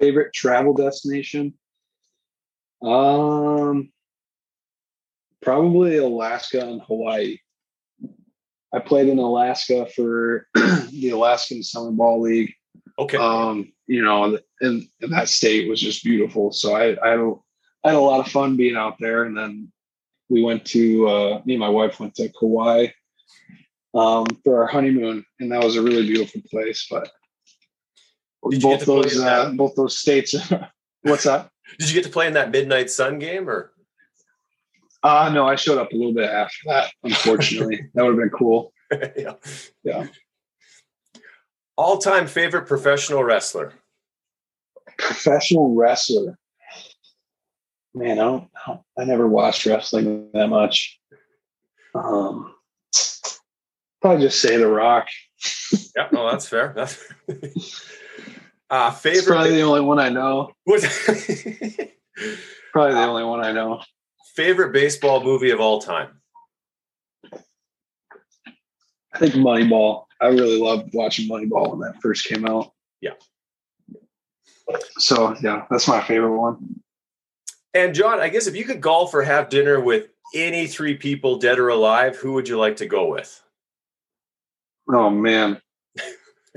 favorite 0.00 0.32
travel 0.32 0.74
destination. 0.74 1.54
Um, 2.82 3.92
probably 5.40 5.98
Alaska 5.98 6.66
and 6.66 6.82
Hawaii. 6.82 7.38
I 8.74 8.78
played 8.78 9.08
in 9.08 9.18
Alaska 9.18 9.86
for 9.86 10.46
the 10.54 11.10
Alaskan 11.10 11.62
Summer 11.62 11.90
Ball 11.90 12.22
League 12.22 12.54
Okay. 12.98 13.16
Um, 13.16 13.72
you 13.86 14.02
know, 14.02 14.24
and, 14.24 14.40
and, 15.00 15.12
that 15.12 15.28
state 15.28 15.68
was 15.68 15.80
just 15.80 16.04
beautiful. 16.04 16.52
So 16.52 16.74
I, 16.74 16.94
I, 16.94 17.14
a, 17.14 17.32
I 17.84 17.88
had 17.88 17.96
a 17.96 18.00
lot 18.00 18.24
of 18.24 18.30
fun 18.30 18.56
being 18.56 18.76
out 18.76 18.96
there. 19.00 19.24
And 19.24 19.36
then 19.36 19.72
we 20.28 20.42
went 20.42 20.64
to, 20.66 21.08
uh, 21.08 21.42
me 21.44 21.54
and 21.54 21.60
my 21.60 21.68
wife 21.68 22.00
went 22.00 22.14
to 22.16 22.28
Kauai 22.28 22.88
um, 23.94 24.26
for 24.44 24.62
our 24.62 24.66
honeymoon, 24.66 25.24
and 25.40 25.52
that 25.52 25.62
was 25.62 25.76
a 25.76 25.82
really 25.82 26.06
beautiful 26.06 26.40
place. 26.50 26.86
But 26.90 27.10
both 28.42 28.84
those, 28.84 29.18
uh, 29.18 29.52
both 29.52 29.74
those 29.74 29.98
states, 29.98 30.34
what's 31.02 31.24
that? 31.24 31.50
Did 31.78 31.88
you 31.88 31.94
get 31.94 32.04
to 32.04 32.10
play 32.10 32.26
in 32.26 32.34
that 32.34 32.50
midnight 32.50 32.90
sun 32.90 33.18
game 33.18 33.48
or? 33.48 33.72
Uh, 35.02 35.30
no, 35.34 35.48
I 35.48 35.56
showed 35.56 35.78
up 35.78 35.92
a 35.92 35.96
little 35.96 36.14
bit 36.14 36.30
after 36.30 36.58
that. 36.66 36.92
Unfortunately, 37.02 37.88
that 37.94 38.04
would 38.04 38.10
have 38.10 38.18
been 38.18 38.30
cool. 38.30 38.72
yeah. 39.16 39.34
Yeah. 39.82 40.06
All 41.76 41.98
time 41.98 42.26
favorite 42.26 42.66
professional 42.66 43.24
wrestler? 43.24 43.72
Professional 44.98 45.74
wrestler. 45.74 46.38
Man, 47.94 48.18
I 48.18 48.24
don't, 48.24 48.48
I 48.98 49.04
never 49.04 49.28
watched 49.28 49.66
wrestling 49.66 50.30
that 50.32 50.48
much. 50.48 50.98
Um, 51.94 52.54
probably 54.00 54.24
just 54.24 54.40
say 54.40 54.56
The 54.56 54.66
Rock. 54.66 55.08
yeah, 55.94 56.08
no, 56.12 56.30
that's 56.30 56.48
fair. 56.48 56.72
That's 56.74 56.98
uh, 58.70 58.90
favorite. 58.92 59.18
It's 59.18 59.26
probably 59.26 59.56
the 59.56 59.62
only 59.62 59.82
one 59.82 59.98
I 59.98 60.08
know. 60.08 60.52
probably 60.66 60.88
the 62.94 63.04
only 63.04 63.24
one 63.24 63.44
I 63.44 63.52
know. 63.52 63.82
Favorite 64.34 64.72
baseball 64.72 65.22
movie 65.22 65.50
of 65.50 65.60
all 65.60 65.80
time? 65.80 66.08
I 69.14 69.18
think 69.18 69.34
Moneyball. 69.34 70.06
I 70.20 70.28
really 70.28 70.58
loved 70.58 70.94
watching 70.94 71.28
Moneyball 71.28 71.70
when 71.70 71.80
that 71.80 72.00
first 72.00 72.24
came 72.24 72.46
out. 72.46 72.72
Yeah. 73.02 73.12
So 74.96 75.36
yeah, 75.42 75.66
that's 75.68 75.88
my 75.88 76.00
favorite 76.00 76.38
one. 76.38 76.80
And 77.74 77.94
John, 77.94 78.20
I 78.20 78.28
guess 78.28 78.46
if 78.46 78.54
you 78.54 78.64
could 78.64 78.80
golf 78.80 79.14
or 79.14 79.22
have 79.22 79.48
dinner 79.48 79.80
with 79.80 80.08
any 80.34 80.66
three 80.66 80.96
people, 80.96 81.38
dead 81.38 81.58
or 81.58 81.68
alive, 81.68 82.16
who 82.16 82.32
would 82.34 82.48
you 82.48 82.58
like 82.58 82.76
to 82.76 82.86
go 82.86 83.06
with? 83.06 83.42
Oh 84.92 85.10
man. 85.10 85.60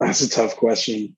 That's 0.00 0.20
a 0.20 0.28
tough 0.28 0.56
question. 0.56 1.16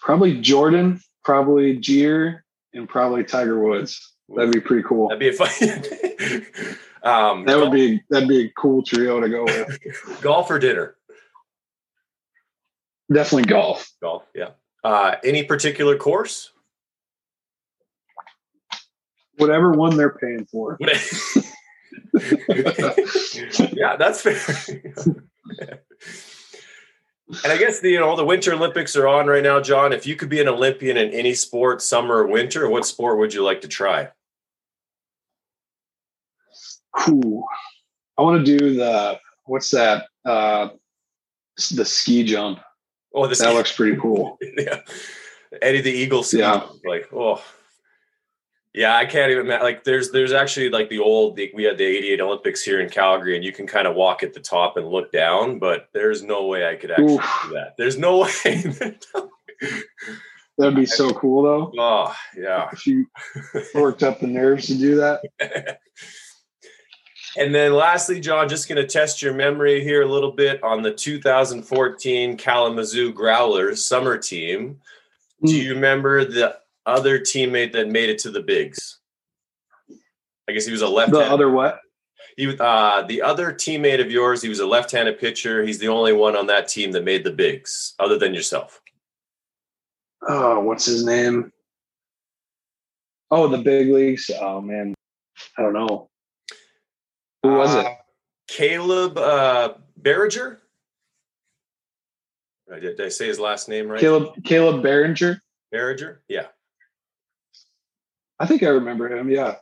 Probably 0.00 0.40
Jordan, 0.40 1.00
probably 1.24 1.76
Jeter, 1.78 2.44
and 2.72 2.88
probably 2.88 3.24
Tiger 3.24 3.58
Woods. 3.58 4.14
That'd 4.34 4.52
be 4.52 4.60
pretty 4.60 4.82
cool. 4.82 5.08
That'd 5.08 5.20
be 5.20 5.28
a 5.28 5.32
fun. 5.32 5.50
Um, 7.02 7.46
that 7.46 7.58
would 7.58 7.72
be 7.72 8.00
that'd 8.10 8.28
be 8.28 8.46
a 8.46 8.50
cool 8.50 8.82
trio 8.82 9.20
to 9.20 9.28
go 9.28 9.44
with. 9.44 9.78
golf 10.22 10.50
or 10.50 10.58
dinner? 10.58 10.96
Definitely 13.12 13.52
golf. 13.52 13.90
Golf, 14.00 14.24
yeah. 14.34 14.50
Uh, 14.84 15.16
any 15.24 15.44
particular 15.44 15.96
course? 15.96 16.50
Whatever 19.36 19.72
one 19.72 19.96
they're 19.96 20.10
paying 20.10 20.44
for. 20.44 20.78
yeah, 23.72 23.96
that's 23.96 24.20
fair. 24.20 24.38
and 27.44 27.52
I 27.52 27.56
guess 27.56 27.80
the 27.80 27.90
you 27.90 28.00
know 28.00 28.14
the 28.16 28.24
Winter 28.24 28.52
Olympics 28.52 28.94
are 28.96 29.08
on 29.08 29.26
right 29.26 29.42
now, 29.42 29.60
John. 29.60 29.92
If 29.92 30.06
you 30.06 30.16
could 30.16 30.28
be 30.28 30.40
an 30.40 30.48
Olympian 30.48 30.96
in 30.96 31.10
any 31.10 31.34
sport, 31.34 31.80
summer 31.82 32.16
or 32.16 32.26
winter, 32.26 32.68
what 32.68 32.84
sport 32.86 33.18
would 33.18 33.32
you 33.32 33.42
like 33.42 33.62
to 33.62 33.68
try? 33.68 34.08
Ooh, 37.08 37.42
I 38.18 38.22
want 38.22 38.44
to 38.44 38.58
do 38.58 38.74
the 38.74 39.18
what's 39.44 39.70
that? 39.70 40.06
Uh, 40.24 40.68
the 41.74 41.84
ski 41.84 42.24
jump. 42.24 42.60
Oh, 43.14 43.26
that 43.26 43.36
ski. 43.36 43.52
looks 43.52 43.72
pretty 43.72 43.96
cool. 43.96 44.38
yeah, 44.56 44.80
Eddie 45.60 45.80
the 45.80 45.90
Eagle 45.90 46.22
ski. 46.22 46.38
Yeah, 46.38 46.66
like 46.84 47.08
oh, 47.12 47.42
yeah. 48.74 48.96
I 48.96 49.04
can't 49.06 49.30
even 49.30 49.48
like. 49.48 49.84
There's 49.84 50.10
there's 50.10 50.32
actually 50.32 50.70
like 50.70 50.88
the 50.88 50.98
old 50.98 51.38
we 51.54 51.64
had 51.64 51.78
the 51.78 51.84
'88 51.84 52.20
Olympics 52.20 52.62
here 52.62 52.80
in 52.80 52.88
Calgary, 52.88 53.36
and 53.36 53.44
you 53.44 53.52
can 53.52 53.66
kind 53.66 53.86
of 53.86 53.94
walk 53.94 54.22
at 54.22 54.32
the 54.32 54.40
top 54.40 54.76
and 54.76 54.88
look 54.88 55.12
down, 55.12 55.58
but 55.58 55.88
there's 55.92 56.22
no 56.22 56.46
way 56.46 56.68
I 56.68 56.76
could 56.76 56.90
actually 56.90 57.14
Oof. 57.14 57.40
do 57.44 57.54
that. 57.54 57.74
There's 57.78 57.98
no 57.98 58.18
way. 58.44 58.96
That'd 60.58 60.76
be 60.76 60.86
so 60.86 61.10
cool, 61.10 61.42
though. 61.42 61.72
Oh, 61.78 62.14
yeah. 62.36 62.68
If 62.72 62.86
you 62.86 63.06
worked 63.74 64.02
up 64.02 64.20
the 64.20 64.26
nerves 64.26 64.66
to 64.66 64.74
do 64.74 64.96
that. 64.96 65.78
and 67.36 67.54
then 67.54 67.72
lastly, 67.72 68.20
John, 68.20 68.48
just 68.48 68.68
going 68.68 68.80
to 68.80 68.86
test 68.86 69.22
your 69.22 69.32
memory 69.32 69.82
here 69.82 70.02
a 70.02 70.08
little 70.08 70.32
bit 70.32 70.62
on 70.62 70.82
the 70.82 70.92
2014 70.92 72.36
Kalamazoo 72.36 73.12
Growlers 73.12 73.84
summer 73.84 74.18
team. 74.18 74.80
Do 75.44 75.56
you 75.56 75.74
remember 75.74 76.24
the 76.24 76.58
other 76.86 77.18
teammate 77.18 77.72
that 77.72 77.88
made 77.88 78.10
it 78.10 78.18
to 78.20 78.30
the 78.30 78.42
bigs? 78.42 78.98
I 80.48 80.52
guess 80.52 80.66
he 80.66 80.72
was 80.72 80.82
a 80.82 80.88
left. 80.88 81.12
The 81.12 81.20
other 81.20 81.50
what? 81.50 81.80
He 82.36 82.56
uh, 82.58 83.02
the 83.02 83.22
other 83.22 83.52
teammate 83.52 84.00
of 84.00 84.10
yours. 84.10 84.42
He 84.42 84.48
was 84.48 84.60
a 84.60 84.66
left-handed 84.66 85.18
pitcher. 85.18 85.62
He's 85.62 85.78
the 85.78 85.88
only 85.88 86.12
one 86.12 86.36
on 86.36 86.46
that 86.46 86.68
team 86.68 86.92
that 86.92 87.04
made 87.04 87.24
the 87.24 87.30
bigs, 87.30 87.94
other 87.98 88.18
than 88.18 88.34
yourself. 88.34 88.80
Oh, 90.28 90.60
what's 90.60 90.86
his 90.86 91.04
name? 91.04 91.52
Oh, 93.30 93.48
the 93.48 93.58
big 93.58 93.88
leagues. 93.88 94.30
Oh 94.40 94.60
man, 94.60 94.94
I 95.58 95.62
don't 95.62 95.74
know. 95.74 96.08
Who 97.42 97.52
was 97.54 97.74
it? 97.74 97.86
Uh, 97.86 97.94
Caleb 98.48 99.18
uh, 99.18 99.74
Berringer. 100.00 100.58
Did, 102.80 103.00
I 103.00 103.08
say 103.08 103.26
his 103.26 103.38
last 103.38 103.68
name 103.68 103.88
right? 103.88 104.00
Caleb 104.00 104.42
Caleb 104.44 104.82
Berringer. 104.82 105.40
Berringer. 105.72 106.18
Yeah. 106.28 106.46
I 108.38 108.46
think 108.46 108.62
I 108.62 108.68
remember 108.68 109.14
him. 109.14 109.30
Yeah, 109.30 109.56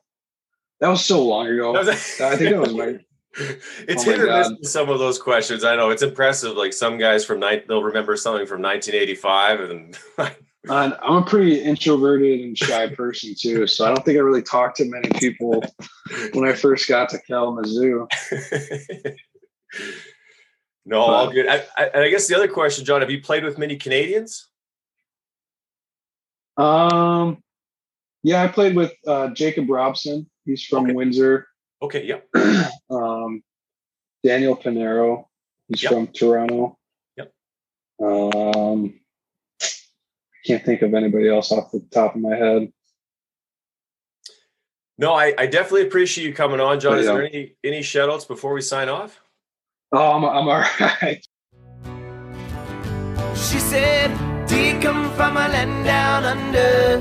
that 0.80 0.88
was 0.88 1.04
so 1.04 1.24
long 1.24 1.46
ago. 1.46 1.76
I 1.76 1.84
think 1.84 2.50
that 2.50 2.60
was 2.60 2.74
my. 2.74 2.98
it's 3.86 4.06
Oh 4.06 4.10
hit 4.10 4.20
or 4.20 4.26
miss 4.26 4.50
with 4.50 4.68
some 4.68 4.88
of 4.88 4.98
those 4.98 5.18
questions. 5.18 5.62
I 5.62 5.76
know 5.76 5.90
it's 5.90 6.02
impressive. 6.02 6.56
Like 6.56 6.72
some 6.72 6.98
guys 6.98 7.24
from 7.24 7.40
night, 7.40 7.68
they'll 7.68 7.82
remember 7.82 8.16
something 8.16 8.46
from 8.46 8.62
1985, 8.62 9.60
and 9.60 9.98
And 10.68 10.94
I'm 11.02 11.22
a 11.22 11.24
pretty 11.24 11.60
introverted 11.60 12.40
and 12.40 12.56
shy 12.56 12.88
person 12.94 13.34
too, 13.38 13.66
so 13.66 13.86
I 13.86 13.88
don't 13.88 14.04
think 14.04 14.18
I 14.18 14.20
really 14.20 14.42
talked 14.42 14.76
to 14.76 14.84
many 14.84 15.08
people 15.18 15.64
when 16.32 16.48
I 16.48 16.52
first 16.52 16.86
got 16.88 17.08
to 17.10 17.18
Kalamazoo. 17.18 18.06
no, 20.84 21.00
all 21.00 21.30
good. 21.32 21.48
I, 21.48 21.64
I, 21.78 21.84
and 21.94 22.04
I 22.04 22.10
guess 22.10 22.26
the 22.28 22.36
other 22.36 22.48
question, 22.48 22.84
John, 22.84 23.00
have 23.00 23.10
you 23.10 23.22
played 23.22 23.42
with 23.44 23.56
many 23.56 23.76
Canadians? 23.76 24.48
Um, 26.58 27.42
yeah, 28.22 28.42
I 28.42 28.48
played 28.48 28.76
with 28.76 28.92
uh, 29.06 29.28
Jacob 29.28 29.70
Robson. 29.70 30.28
He's 30.44 30.62
from 30.64 30.84
Okay. 30.84 30.92
Windsor. 30.92 31.46
Okay, 31.80 32.04
yep. 32.06 32.28
um, 32.90 33.42
Daniel 34.22 34.54
Pinero. 34.56 35.30
He's 35.68 35.82
Yep. 35.82 35.92
from 35.92 36.06
Toronto. 36.08 36.76
Yep. 37.16 37.32
Um, 38.02 39.00
can't 40.44 40.64
think 40.64 40.82
of 40.82 40.94
anybody 40.94 41.28
else 41.28 41.52
off 41.52 41.70
the 41.70 41.80
top 41.90 42.14
of 42.14 42.20
my 42.20 42.36
head. 42.36 42.72
No, 44.98 45.14
I, 45.14 45.34
I 45.38 45.46
definitely 45.46 45.82
appreciate 45.86 46.26
you 46.26 46.34
coming 46.34 46.60
on, 46.60 46.78
John. 46.78 46.98
Is 46.98 47.06
there 47.06 47.24
any 47.24 47.56
any 47.64 47.82
shout 47.82 48.10
outs 48.10 48.26
before 48.26 48.52
we 48.52 48.60
sign 48.60 48.88
off? 48.90 49.20
Oh, 49.92 50.12
I'm, 50.12 50.24
I'm 50.24 50.46
all 50.46 50.64
right. 50.80 51.26
She 53.34 53.58
said, 53.58 54.46
Do 54.46 54.60
you 54.60 54.78
come 54.80 55.10
from 55.14 55.36
a 55.36 55.48
land 55.48 55.84
down 55.84 56.24
under? 56.24 57.00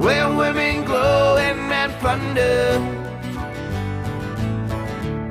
Where 0.00 0.32
women 0.36 0.84
glow 0.84 1.36
and 1.36 1.68
men 1.68 1.90
plunder. 1.98 2.78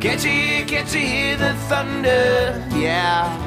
Can't 0.01 0.23
you 0.23 0.29
hear, 0.29 0.65
can't 0.65 0.93
you 0.93 0.99
hear 0.99 1.37
the 1.37 1.53
thunder? 1.69 2.67
Yeah. 2.75 3.46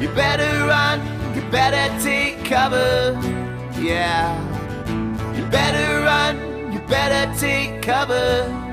You 0.00 0.08
better 0.14 0.66
run, 0.66 0.98
you 1.34 1.42
better 1.50 1.86
take 2.02 2.42
cover. 2.46 3.12
Yeah. 3.78 4.32
You 5.36 5.44
better 5.46 6.00
run, 6.00 6.72
you 6.72 6.80
better 6.88 7.30
take 7.38 7.82
cover. 7.82 8.69